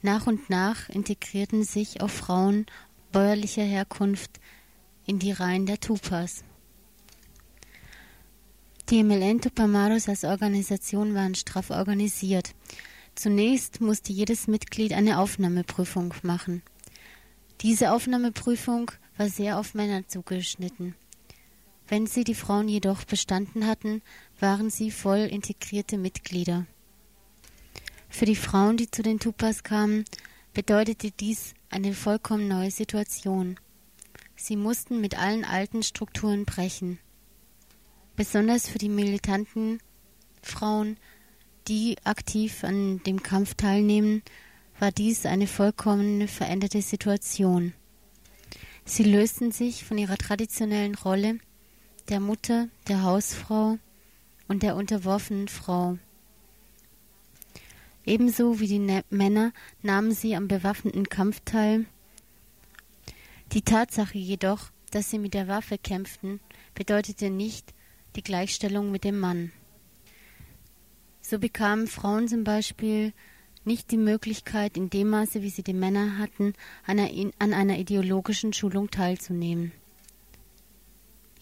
[0.02, 2.66] Nach und nach integrierten sich auch Frauen
[3.12, 4.40] bäuerlicher Herkunft
[5.06, 6.44] in die Reihen der Tupas.
[8.90, 12.56] Die MLN Tupamaros als Organisation waren straff organisiert.
[13.14, 16.64] Zunächst musste jedes Mitglied eine Aufnahmeprüfung machen.
[17.62, 20.96] Diese Aufnahmeprüfung war sehr auf Männer zugeschnitten.
[21.88, 24.02] Wenn sie die Frauen jedoch bestanden hatten,
[24.40, 26.66] waren sie voll integrierte Mitglieder.
[28.10, 30.06] Für die Frauen, die zu den Tupas kamen,
[30.54, 33.60] bedeutete dies eine vollkommen neue Situation.
[34.36, 37.00] Sie mussten mit allen alten Strukturen brechen.
[38.16, 39.80] Besonders für die militanten
[40.42, 40.98] Frauen,
[41.68, 44.22] die aktiv an dem Kampf teilnehmen,
[44.80, 47.74] war dies eine vollkommen veränderte Situation.
[48.86, 51.40] Sie lösten sich von ihrer traditionellen Rolle
[52.10, 53.78] der Mutter, der Hausfrau
[54.48, 55.98] und der unterworfenen Frau.
[58.06, 61.86] Ebenso wie die ne Männer nahmen sie am bewaffneten Kampf teil.
[63.54, 66.40] Die Tatsache jedoch, dass sie mit der Waffe kämpften,
[66.76, 67.74] bedeutete nicht
[68.16, 69.52] die Gleichstellung mit dem Mann.
[71.22, 73.14] So bekamen Frauen zum Beispiel
[73.64, 76.54] nicht die Möglichkeit, in dem Maße, wie sie die Männer hatten,
[76.86, 79.72] an einer ideologischen Schulung teilzunehmen.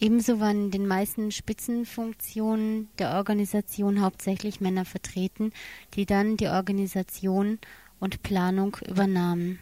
[0.01, 5.53] Ebenso waren in den meisten Spitzenfunktionen der Organisation hauptsächlich Männer vertreten,
[5.93, 7.59] die dann die Organisation
[7.99, 9.59] und Planung übernahmen.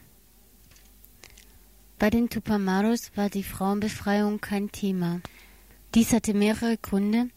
[2.00, 5.20] Bei den Tupamaros war die Frauenbefreiung kein Thema.
[5.94, 7.30] Dies hatte mehrere Gründe,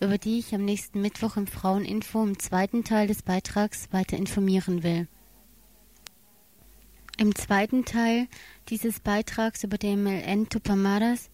[0.00, 4.82] über die ich am nächsten Mittwoch im Fraueninfo im zweiten Teil des Beitrags weiter informieren
[4.82, 5.06] will.
[7.18, 8.26] Im zweiten Teil
[8.68, 11.30] dieses Beitrags über die MLN Tupamaras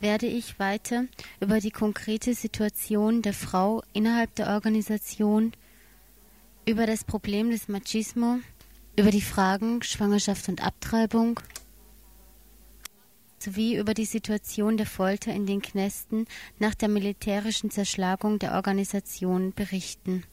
[0.00, 1.06] werde ich weiter
[1.40, 5.52] über die konkrete Situation der Frau innerhalb der Organisation
[6.66, 8.38] über das Problem des Machismo,
[8.96, 11.40] über die Fragen Schwangerschaft und Abtreibung
[13.38, 16.26] sowie über die Situation der Folter in den Knästen
[16.58, 20.24] nach der militärischen Zerschlagung der Organisation berichten.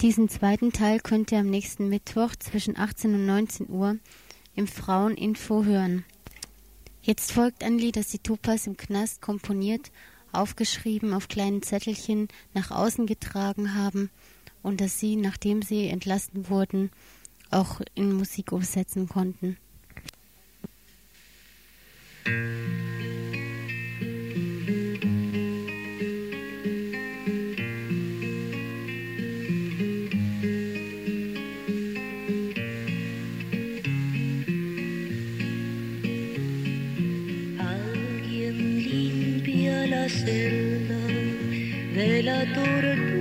[0.00, 3.96] Diesen zweiten Teil könnt ihr am nächsten Mittwoch zwischen 18 und 19 Uhr
[4.54, 6.04] im Fraueninfo hören.
[7.06, 9.92] Jetzt folgt ein Lied, das die Tupas im Knast komponiert,
[10.32, 14.08] aufgeschrieben auf kleinen Zettelchen nach außen getragen haben
[14.62, 16.90] und das sie, nachdem sie entlassen wurden,
[17.50, 19.58] auch in Musik umsetzen konnten.
[22.24, 23.03] Alguien
[42.46, 43.13] de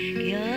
[0.00, 0.49] Yeah.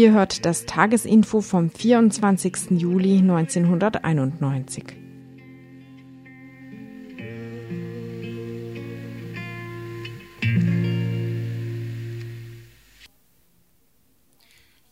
[0.00, 2.70] Ihr hört das Tagesinfo vom 24.
[2.70, 4.84] Juli 1991.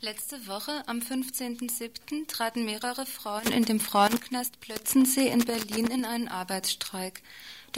[0.00, 6.28] Letzte Woche, am 15.07., traten mehrere Frauen in dem Frauenknast Plötzensee in Berlin in einen
[6.28, 7.22] Arbeitsstreik.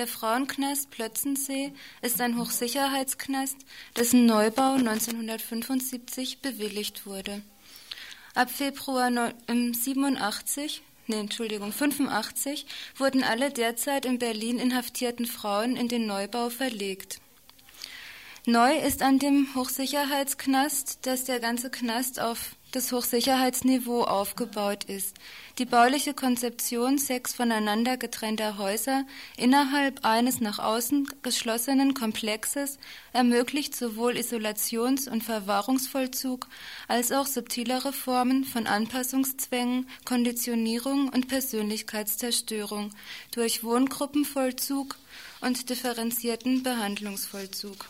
[0.01, 3.59] Der Frauenknast Plötzensee ist ein Hochsicherheitsknast,
[3.99, 7.43] dessen Neubau 1975 bewilligt wurde.
[8.35, 12.65] Ab Februar neu- ähm, 87, nee, Entschuldigung, 85
[12.97, 17.21] wurden alle derzeit in Berlin inhaftierten Frauen in den Neubau verlegt.
[18.47, 25.17] Neu ist an dem Hochsicherheitsknast, dass der ganze Knast auf das Hochsicherheitsniveau aufgebaut ist.
[25.59, 29.05] Die bauliche Konzeption sechs voneinander getrennter Häuser
[29.37, 32.79] innerhalb eines nach außen geschlossenen Komplexes
[33.13, 36.49] ermöglicht sowohl Isolations- und Verwahrungsvollzug
[36.89, 42.93] als auch subtilere Formen von Anpassungszwängen, Konditionierung und Persönlichkeitszerstörung
[43.33, 44.97] durch Wohngruppenvollzug
[45.41, 47.87] und differenzierten Behandlungsvollzug.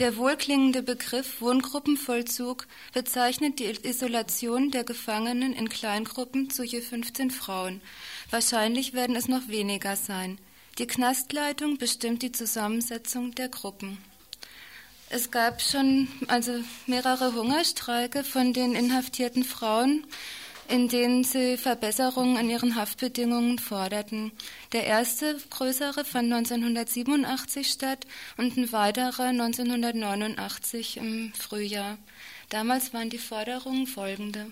[0.00, 7.80] Der wohlklingende Begriff Wohngruppenvollzug bezeichnet die Isolation der Gefangenen in Kleingruppen zu je 15 Frauen.
[8.28, 10.38] Wahrscheinlich werden es noch weniger sein.
[10.78, 13.98] Die Knastleitung bestimmt die Zusammensetzung der Gruppen.
[15.10, 16.52] Es gab schon also
[16.86, 20.08] mehrere Hungerstreike von den inhaftierten Frauen
[20.68, 24.32] in denen sie Verbesserungen an ihren Haftbedingungen forderten.
[24.72, 28.06] Der erste größere fand 1987 statt
[28.36, 31.98] und ein weiterer 1989 im Frühjahr.
[32.48, 34.46] Damals waren die Forderungen folgende.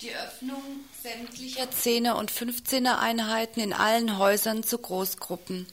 [0.00, 0.62] Die Öffnung
[1.02, 5.66] sämtlicher 10er und 15er Einheiten in allen Häusern zu Großgruppen.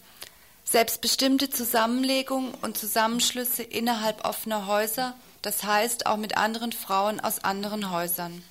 [0.66, 7.90] Selbstbestimmte Zusammenlegung und Zusammenschlüsse innerhalb offener Häuser, das heißt auch mit anderen Frauen aus anderen
[7.90, 8.44] Häusern.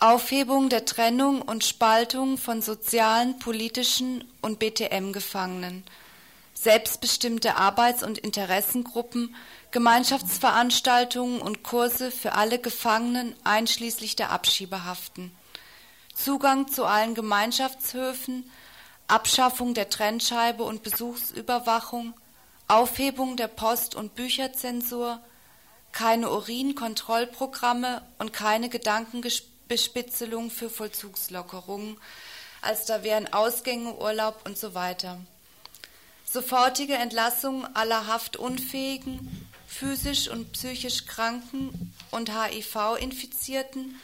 [0.00, 5.82] Aufhebung der Trennung und Spaltung von sozialen, politischen und BTM-Gefangenen.
[6.54, 9.34] Selbstbestimmte Arbeits- und Interessengruppen,
[9.72, 15.32] Gemeinschaftsveranstaltungen und Kurse für alle Gefangenen einschließlich der Abschiebehaften.
[16.14, 18.48] Zugang zu allen Gemeinschaftshöfen,
[19.08, 22.14] Abschaffung der Trennscheibe und Besuchsüberwachung,
[22.68, 25.20] Aufhebung der Post- und Bücherzensur,
[25.90, 28.68] keine Urinkontrollprogramme und keine
[29.68, 31.98] Gedankenbespitzelung für Vollzugslockerungen,
[32.62, 35.20] als da wären Ausgänge, Urlaub und so weiter.
[36.24, 44.00] Sofortige Entlassung aller Haftunfähigen, physisch und psychisch Kranken und HIV-Infizierten,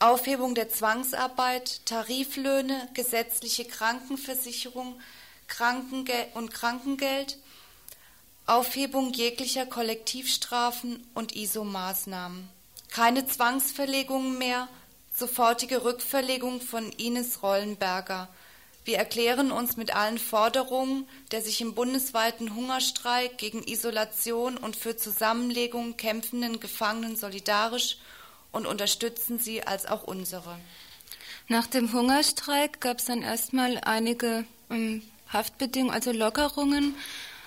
[0.00, 5.00] Aufhebung der Zwangsarbeit, Tariflöhne, gesetzliche Krankenversicherung
[5.46, 7.38] Krankenge und Krankengeld,
[8.46, 12.48] Aufhebung jeglicher Kollektivstrafen und ISO-Maßnahmen.
[12.94, 14.68] Keine Zwangsverlegungen mehr,
[15.12, 18.28] sofortige Rückverlegung von Ines Rollenberger.
[18.84, 24.96] Wir erklären uns mit allen Forderungen der sich im bundesweiten Hungerstreik gegen Isolation und für
[24.96, 27.98] Zusammenlegung kämpfenden Gefangenen solidarisch
[28.52, 30.56] und unterstützen sie als auch unsere.
[31.48, 36.94] Nach dem Hungerstreik gab es dann erstmal einige ähm, Haftbedingungen, also Lockerungen,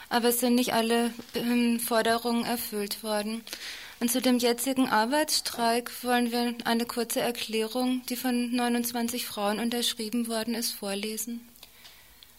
[0.09, 3.45] aber es sind nicht alle ähm, Forderungen erfüllt worden.
[3.99, 10.27] Und zu dem jetzigen Arbeitsstreik wollen wir eine kurze Erklärung, die von 29 Frauen unterschrieben
[10.27, 11.47] worden ist, vorlesen.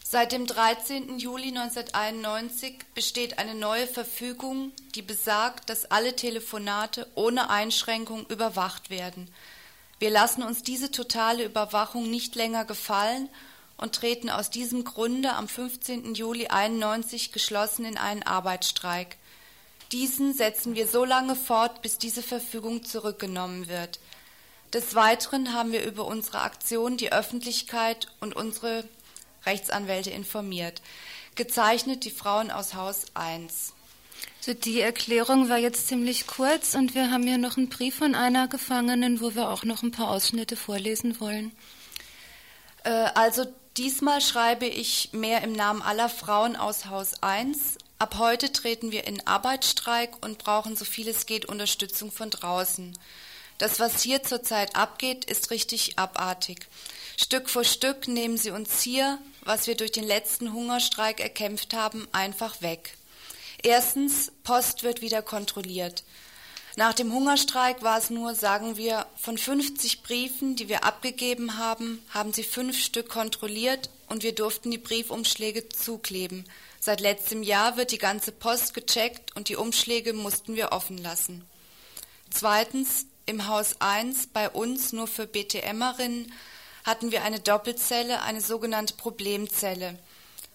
[0.04, 1.18] Seit dem 13.
[1.18, 9.28] Juli 1991 besteht eine neue Verfügung, die besagt, dass alle Telefonate ohne Einschränkung überwacht werden.
[9.98, 13.28] Wir lassen uns diese totale Überwachung nicht länger gefallen
[13.76, 16.14] und treten aus diesem Grunde am 15.
[16.14, 19.18] Juli 91 geschlossen in einen Arbeitsstreik.
[19.92, 24.00] Diesen setzen wir so lange fort, bis diese Verfügung zurückgenommen wird.
[24.72, 28.84] Des Weiteren haben wir über unsere Aktion die Öffentlichkeit und unsere
[29.46, 30.82] Rechtsanwälte informiert.
[31.36, 33.72] Gezeichnet die Frauen aus Haus 1.
[34.40, 38.14] So, die Erklärung war jetzt ziemlich kurz und wir haben hier noch einen Brief von
[38.14, 41.52] einer Gefangenen, wo wir auch noch ein paar Ausschnitte vorlesen wollen.
[42.84, 47.78] Äh, also diesmal schreibe ich mehr im Namen aller Frauen aus Haus 1.
[48.00, 52.96] Ab heute treten wir in Arbeitsstreik und brauchen so viel es geht Unterstützung von draußen.
[53.58, 56.68] Das, was hier zurzeit abgeht, ist richtig abartig.
[57.16, 62.06] Stück für Stück nehmen sie uns hier, was wir durch den letzten Hungerstreik erkämpft haben,
[62.12, 62.96] einfach weg.
[63.64, 66.04] Erstens, Post wird wieder kontrolliert.
[66.76, 72.00] Nach dem Hungerstreik war es nur, sagen wir, von 50 Briefen, die wir abgegeben haben,
[72.10, 76.44] haben sie fünf Stück kontrolliert und wir durften die Briefumschläge zukleben.
[76.80, 81.44] Seit letztem Jahr wird die ganze Post gecheckt und die Umschläge mussten wir offen lassen.
[82.30, 86.32] Zweitens, im Haus 1 bei uns nur für BTMerinnen
[86.84, 89.98] hatten wir eine Doppelzelle, eine sogenannte Problemzelle.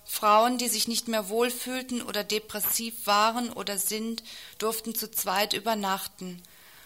[0.05, 4.23] Frauen, die sich nicht mehr wohlfühlten oder depressiv waren oder sind,
[4.57, 6.41] durften zu zweit übernachten.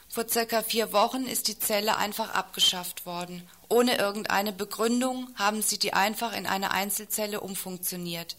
[0.10, 3.48] Vor circa vier Wochen ist die Zelle einfach abgeschafft worden.
[3.70, 8.38] Ohne irgendeine Begründung haben sie die einfach in eine Einzelzelle umfunktioniert.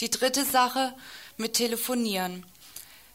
[0.00, 0.94] Die dritte Sache
[1.36, 2.44] mit Telefonieren.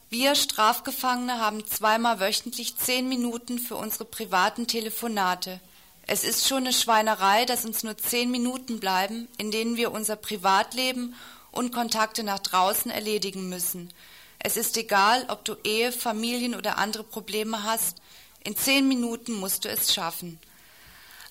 [0.09, 5.59] Wir Strafgefangene haben zweimal wöchentlich zehn Minuten für unsere privaten Telefonate.
[6.07, 10.15] Es ist schon eine Schweinerei, dass uns nur zehn Minuten bleiben, in denen wir unser
[10.15, 11.15] Privatleben
[11.51, 13.91] und Kontakte nach draußen erledigen müssen.
[14.37, 17.97] Es ist egal, ob du Ehe, Familien oder andere Probleme hast.
[18.43, 20.39] In zehn Minuten musst du es schaffen.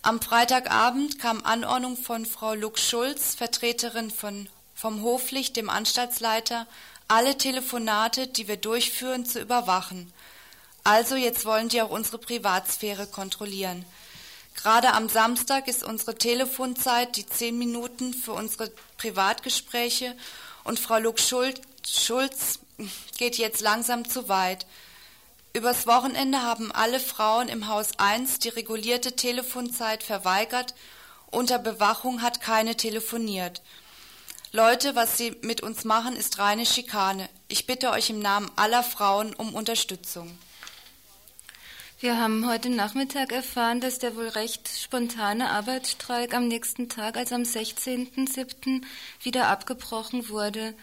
[0.03, 4.49] Am Freitagabend kam Anordnung von Frau Lux Schulz, Vertreterin von,
[4.85, 6.67] vom Hoflicht, dem Anstaltsleiter,
[7.09, 10.13] alle Telefonate, die wir durchführen, zu überwachen.
[10.83, 13.87] Also jetzt wollen die auch unsere Privatsphäre kontrollieren.
[14.55, 20.15] Gerade am Samstag ist unsere Telefonzeit die zehn Minuten für unsere Privatgespräche
[20.65, 22.59] und Frau Lux Schulz
[23.17, 24.67] geht jetzt langsam zu weit.
[25.55, 30.75] Übers Wochenende haben alle Frauen im Haus 1 die regulierte Telefonzeit verweigert.
[31.31, 33.63] Unter Bewachung hat keine telefoniert.
[34.57, 37.29] Leute, was Sie mit uns machen, ist reine Schikane.
[37.49, 40.31] Ich bitte euch im Namen aller Frauen um Unterstützung.
[41.99, 47.35] Wir haben heute Nachmittag erfahren, dass der wohl recht spontane Arbeitsstreik am nächsten Tag, also
[47.35, 48.83] am 16.07.,
[49.25, 50.75] wieder abgebrochen wurde.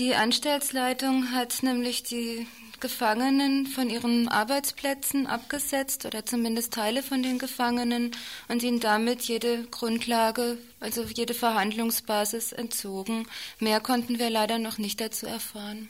[0.00, 2.46] Die Anstaltsleitung hat nämlich die
[2.80, 8.12] Gefangenen von ihren Arbeitsplätzen abgesetzt oder zumindest Teile von den Gefangenen
[8.48, 13.26] und ihnen damit jede Grundlage, also jede Verhandlungsbasis entzogen.
[13.58, 15.88] Mehr konnten wir leider noch nicht dazu erfahren.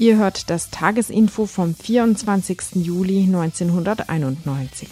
[0.00, 2.76] Ihr hört das Tagesinfo vom 24.
[2.76, 4.88] Juli 1991.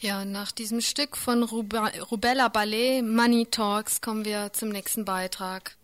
[0.00, 5.76] Ja, nach diesem Stück von Rubella Ballet, Money Talks, kommen wir zum nächsten Beitrag.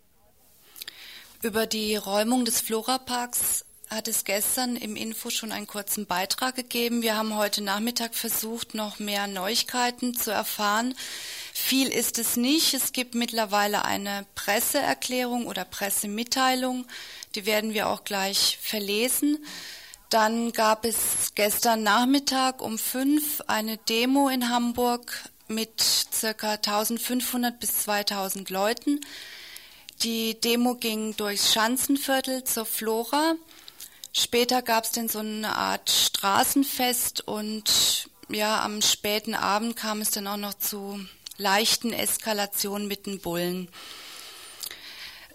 [1.43, 7.01] Über die Räumung des Floraparks hat es gestern im Info schon einen kurzen Beitrag gegeben.
[7.01, 10.95] Wir haben heute Nachmittag versucht, noch mehr Neuigkeiten zu erfahren.
[11.53, 12.73] Viel ist es nicht.
[12.73, 16.85] Es gibt mittlerweile eine Presseerklärung oder Pressemitteilung.
[17.35, 19.45] Die werden wir auch gleich verlesen.
[20.09, 27.81] Dann gab es gestern Nachmittag um fünf eine Demo in Hamburg mit circa 1500 bis
[27.83, 29.01] 2000 Leuten.
[30.03, 33.35] Die Demo ging durchs Schanzenviertel zur Flora.
[34.13, 40.11] Später gab es dann so eine Art Straßenfest und ja, am späten Abend kam es
[40.11, 40.99] dann auch noch zu
[41.37, 43.69] leichten Eskalationen mit den Bullen.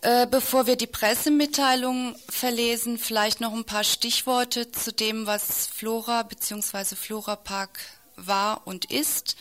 [0.03, 6.22] Äh, bevor wir die Pressemitteilung verlesen, vielleicht noch ein paar Stichworte zu dem, was Flora
[6.22, 6.95] bzw.
[6.95, 7.81] Flora Park
[8.14, 9.37] war und ist.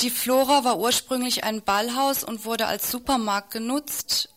[0.00, 4.28] Die Flora war ursprünglich ein Ballhaus und wurde als Supermarkt genutzt.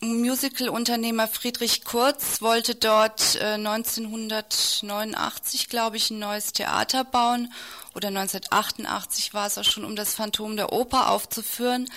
[0.00, 7.52] Musicalunternehmer Friedrich Kurz wollte dort äh, 1989, glaube ich, ein neues Theater bauen
[7.96, 11.90] oder 1988 war es auch schon, um das Phantom der Oper aufzuführen.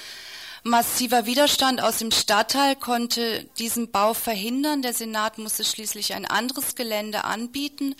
[0.64, 4.82] Massiver Widerstand aus dem Stadtteil konnte diesen Bau verhindern.
[4.82, 7.96] Der Senat musste schließlich ein anderes Gelände anbieten.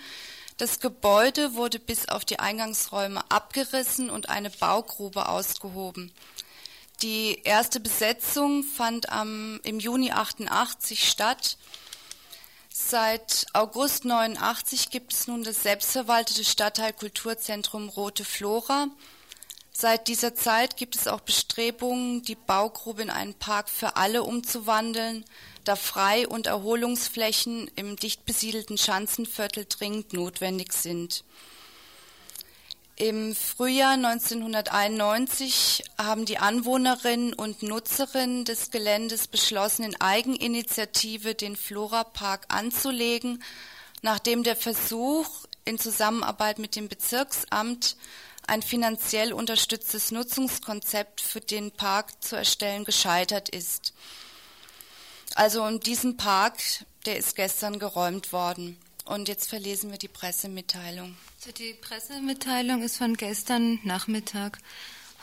[0.58, 6.12] Das Gebäude wurde bis auf die Eingangsräume abgerissen und eine Baugrube ausgehoben.
[7.02, 11.58] Die erste Besetzung fand am, im Juni 88 statt.
[12.70, 18.88] Seit August 89 gibt es nun das selbstverwaltete Stadtteil-Kulturzentrum Rote Flora.
[19.72, 25.26] Seit dieser Zeit gibt es auch Bestrebungen, die Baugrube in einen Park für alle umzuwandeln,
[25.64, 31.24] da Frei- und Erholungsflächen im dicht besiedelten Schanzenviertel dringend notwendig sind.
[32.98, 42.46] Im Frühjahr 1991 haben die Anwohnerinnen und Nutzerinnen des Geländes beschlossen, in Eigeninitiative den Florapark
[42.50, 43.42] anzulegen,
[44.02, 45.28] nachdem der Versuch
[45.66, 47.96] in Zusammenarbeit mit dem Bezirksamt
[48.48, 53.94] ein finanziell unterstütztes Nutzungskonzept für den Park zu erstellen gescheitert ist.
[55.36, 56.60] Also in diesem Park,
[57.06, 58.78] der ist gestern geräumt worden.
[59.12, 61.18] Und jetzt verlesen wir die Pressemitteilung.
[61.38, 64.60] Also die Pressemitteilung ist von gestern Nachmittag.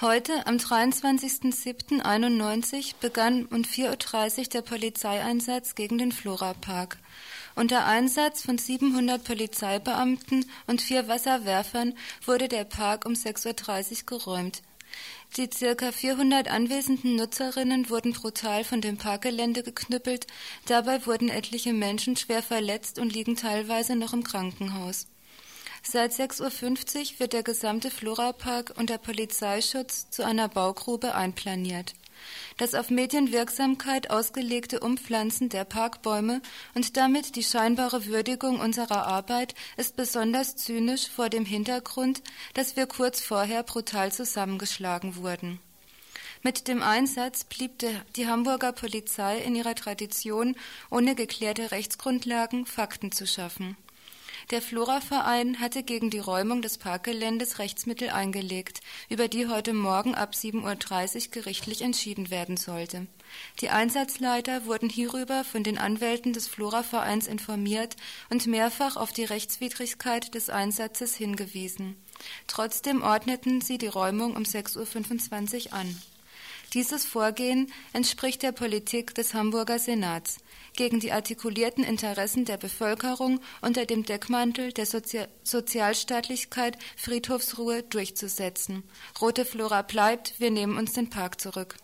[0.02, 6.98] Heute, am 23.07.91, begann um 4.30 Uhr der Polizeieinsatz gegen den Florapark.
[7.54, 11.94] Unter Einsatz von 700 Polizeibeamten und vier Wasserwerfern
[12.26, 14.60] wurde der Park um 6.30 Uhr geräumt.
[15.36, 20.26] Die circa 400 anwesenden Nutzerinnen wurden brutal von dem Parkgelände geknüppelt,
[20.66, 25.06] dabei wurden etliche Menschen schwer verletzt und liegen teilweise noch im Krankenhaus.
[25.82, 26.40] Seit 6.50
[27.14, 31.94] Uhr wird der gesamte Florapark unter Polizeischutz zu einer Baugrube einplaniert.
[32.56, 36.42] Das auf Medienwirksamkeit ausgelegte Umpflanzen der Parkbäume
[36.74, 42.22] und damit die scheinbare Würdigung unserer Arbeit ist besonders zynisch vor dem Hintergrund,
[42.54, 45.60] dass wir kurz vorher brutal zusammengeschlagen wurden.
[46.42, 47.84] Mit dem Einsatz blieb
[48.16, 50.56] die Hamburger Polizei in ihrer Tradition,
[50.90, 53.76] ohne geklärte Rechtsgrundlagen Fakten zu schaffen.
[54.50, 58.80] Der Floraverein hatte gegen die Räumung des Parkgeländes Rechtsmittel eingelegt,
[59.10, 63.06] über die heute Morgen ab 7.30 Uhr gerichtlich entschieden werden sollte.
[63.60, 67.96] Die Einsatzleiter wurden hierüber von den Anwälten des Floravereins informiert
[68.30, 72.02] und mehrfach auf die Rechtswidrigkeit des Einsatzes hingewiesen.
[72.46, 76.02] Trotzdem ordneten sie die Räumung um 6.25 Uhr an.
[76.72, 80.38] Dieses Vorgehen entspricht der Politik des Hamburger Senats
[80.78, 88.84] gegen die artikulierten Interessen der Bevölkerung unter dem Deckmantel der Sozi Sozialstaatlichkeit Friedhofsruhe durchzusetzen.
[89.20, 91.74] Rote Flora bleibt, wir nehmen uns den Park zurück.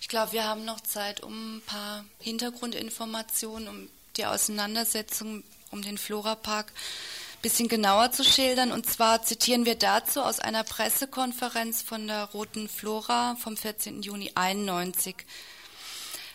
[0.00, 5.96] Ich glaube, wir haben noch Zeit, um ein paar Hintergrundinformationen, um die Auseinandersetzung um den
[5.96, 8.72] Florapark ein bisschen genauer zu schildern.
[8.72, 14.02] Und zwar zitieren wir dazu aus einer Pressekonferenz von der Roten Flora vom 14.
[14.02, 15.14] Juni 91.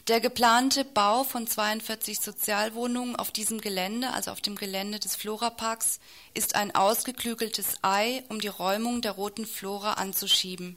[0.10, 6.02] Der geplante Bau von 42 Sozialwohnungen auf diesem Gelände, also auf dem Gelände des Floraparks,
[6.34, 10.76] ist ein ausgeklügeltes Ei, um die Räumung der roten Flora anzuschieben.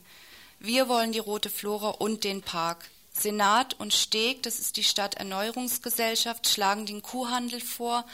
[0.61, 2.89] Wir wollen die rote Flora und den Park.
[3.13, 8.05] Senat und Steg, das ist die Stadterneuerungsgesellschaft, schlagen den Kuhhandel vor,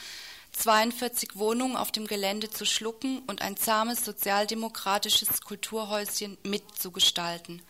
[0.53, 7.61] 42 Wohnungen auf dem Gelände zu schlucken und ein zahmes sozialdemokratisches Kulturhäuschen mitzugestalten.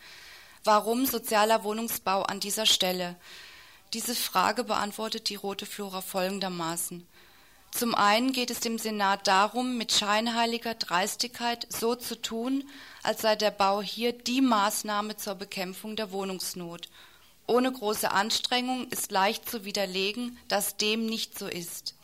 [0.66, 3.16] Warum sozialer Wohnungsbau an dieser Stelle?
[3.92, 7.06] Diese Frage beantwortet die Rote Flora folgendermaßen.
[7.70, 12.64] Zum einen geht es dem Senat darum, mit scheinheiliger Dreistigkeit so zu tun,
[13.02, 16.88] als sei der Bau hier die Maßnahme zur Bekämpfung der Wohnungsnot.
[17.46, 21.94] Ohne große Anstrengung ist leicht zu widerlegen, dass dem nicht so ist.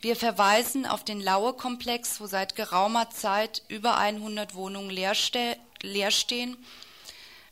[0.00, 6.56] Wir verweisen auf den Laue-Komplex, wo seit geraumer Zeit über 100 Wohnungen leer, stehen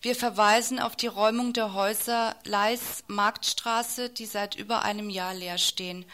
[0.05, 5.57] wir verweisen auf die Räumung der Häuser Leis Marktstraße, die seit über einem Jahr leer
[5.57, 6.05] stehen.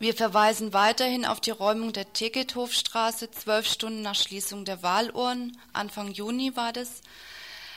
[0.00, 6.10] Wir verweisen weiterhin auf die Räumung der Tickethofstraße, zwölf Stunden nach Schließung der Wahlurnen, Anfang
[6.10, 7.02] Juni war das.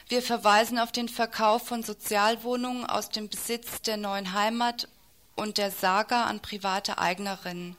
[0.08, 4.88] Wir verweisen auf den Verkauf von Sozialwohnungen aus dem Besitz der neuen Heimat
[5.36, 7.78] und der Saga an private Eignerinnen.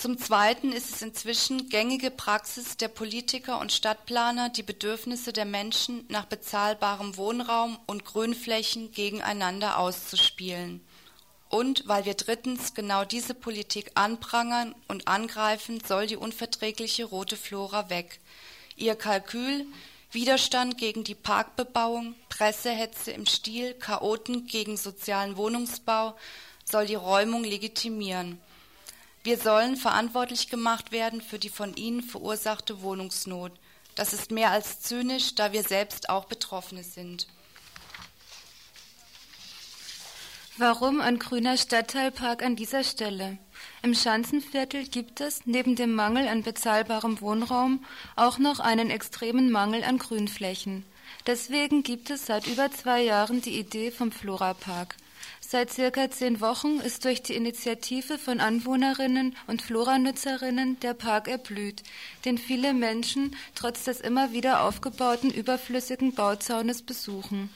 [0.00, 6.06] Zum Zweiten ist es inzwischen gängige Praxis der Politiker und Stadtplaner, die Bedürfnisse der Menschen
[6.08, 10.80] nach bezahlbarem Wohnraum und Grünflächen gegeneinander auszuspielen.
[11.50, 17.90] Und weil wir drittens genau diese Politik anprangern und angreifen, soll die unverträgliche rote Flora
[17.90, 18.20] weg.
[18.76, 19.66] Ihr Kalkül,
[20.12, 26.16] Widerstand gegen die Parkbebauung, Pressehetze im Stil, Chaoten gegen sozialen Wohnungsbau,
[26.64, 28.40] soll die Räumung legitimieren.
[29.22, 33.52] Wir sollen verantwortlich gemacht werden für die von ihnen verursachte Wohnungsnot.
[33.94, 37.26] Das ist mehr als zynisch, da wir selbst auch Betroffene sind.
[40.56, 43.38] Warum ein grüner Stadtteilpark an dieser Stelle?
[43.82, 47.84] Im Schanzenviertel gibt es neben dem Mangel an bezahlbarem Wohnraum
[48.16, 50.84] auch noch einen extremen Mangel an Grünflächen.
[51.26, 54.96] Deswegen gibt es seit über zwei Jahren die Idee vom Florapark.
[55.40, 61.82] Seit circa zehn Wochen ist durch die Initiative von Anwohnerinnen und Floranutzerinnen der Park erblüht,
[62.24, 67.50] den viele Menschen trotz des immer wieder aufgebauten überflüssigen Bauzaunes besuchen.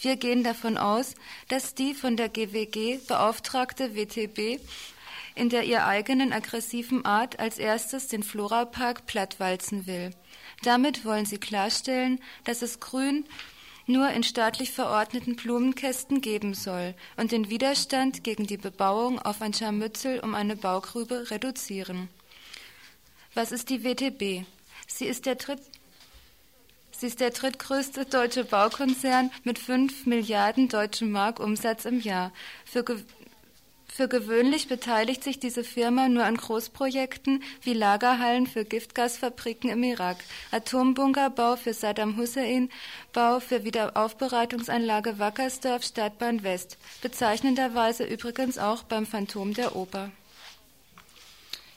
[0.00, 1.14] Wir gehen davon aus,
[1.48, 4.60] dass die von der GWG beauftragte WTB
[5.38, 10.10] in der ihr eigenen aggressiven Art als erstes den Florapark plattwalzen will.
[10.64, 13.24] Damit wollen sie klarstellen, dass es Grün
[13.88, 19.54] nur in staatlich verordneten Blumenkästen geben soll und den Widerstand gegen die Bebauung auf ein
[19.54, 22.08] Scharmützel um eine Baugrube reduzieren.
[23.34, 24.46] Was ist die WTB?
[24.86, 25.60] Sie ist der dritt
[26.98, 32.32] Sie ist der drittgrößte deutsche Baukonzern mit 5 Milliarden deutschen Mark Umsatz im Jahr.
[32.64, 32.84] Für,
[33.98, 40.18] für gewöhnlich beteiligt sich diese Firma nur an Großprojekten wie Lagerhallen für Giftgasfabriken im Irak,
[40.52, 42.70] Atombunkerbau für Saddam Hussein,
[43.12, 50.12] Bau für Wiederaufbereitungsanlage Wackersdorf Stadtbahn West, bezeichnenderweise übrigens auch beim Phantom der Oper.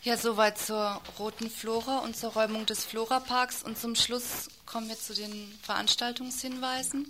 [0.03, 3.63] Ja, soweit zur roten Flora und zur Räumung des Floraparks.
[3.63, 7.07] Und zum Schluss kommen wir zu den Veranstaltungshinweisen.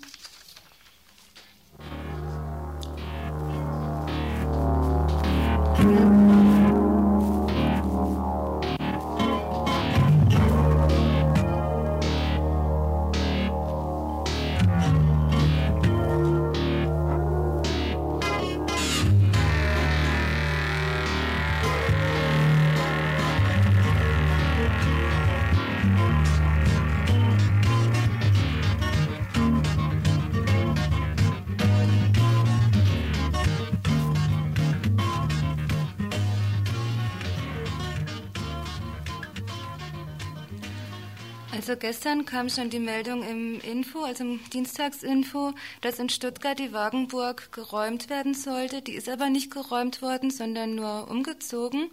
[41.62, 46.74] Also gestern kam schon die Meldung im Info, also im Dienstagsinfo, dass in Stuttgart die
[46.74, 48.82] Wagenburg geräumt werden sollte.
[48.82, 51.92] Die ist aber nicht geräumt worden, sondern nur umgezogen.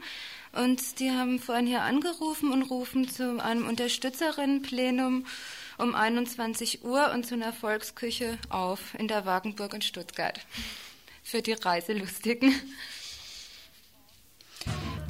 [0.52, 5.26] Und die haben vorhin hier angerufen und rufen zu einem Unterstützerinnenplenum
[5.76, 10.40] um 21 Uhr und zu einer Volksküche auf in der Wagenburg in Stuttgart.
[11.22, 12.54] Für die Reiselustigen.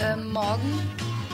[0.00, 1.27] Ähm, morgen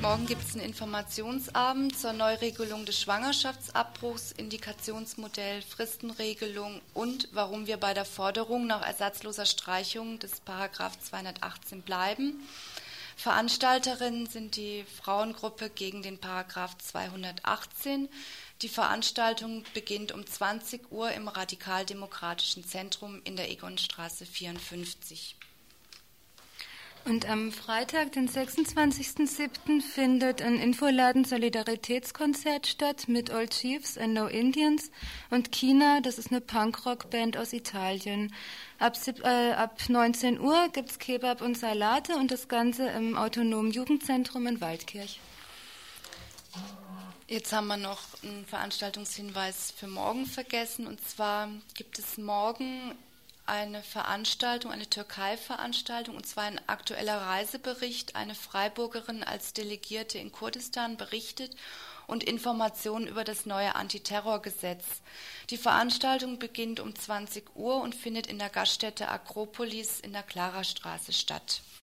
[0.00, 7.92] Morgen gibt es einen Informationsabend zur Neuregelung des Schwangerschaftsabbruchs, Indikationsmodell, Fristenregelung und warum wir bei
[7.92, 12.42] der Forderung nach ersatzloser Streichung des Paragraph 218 bleiben.
[13.16, 18.08] Veranstalterinnen sind die Frauengruppe gegen den Paragraph 218.
[18.62, 25.36] Die Veranstaltung beginnt um 20 Uhr im Radikaldemokratischen Zentrum in der Egonstraße 54.
[27.04, 34.26] Und am Freitag, den 26.07., findet ein Infoladen Solidaritätskonzert statt mit Old Chiefs and No
[34.26, 34.90] Indians
[35.30, 38.34] und China, das ist eine Punkrock-Band aus Italien.
[38.78, 44.46] Ab, äh, ab 19 Uhr gibt's Kebab und Salate und das Ganze im autonomen Jugendzentrum
[44.46, 45.20] in Waldkirch.
[47.28, 50.88] Jetzt haben wir noch einen Veranstaltungshinweis für morgen vergessen.
[50.88, 52.92] Und zwar gibt es morgen
[53.50, 58.14] eine Veranstaltung, eine Türkei-Veranstaltung, und zwar ein aktueller Reisebericht.
[58.14, 61.56] Eine Freiburgerin als Delegierte in Kurdistan berichtet
[62.06, 64.84] und Informationen über das neue Antiterrorgesetz.
[65.50, 71.12] Die Veranstaltung beginnt um 20 Uhr und findet in der Gaststätte Akropolis in der Klarastraße
[71.12, 71.62] statt.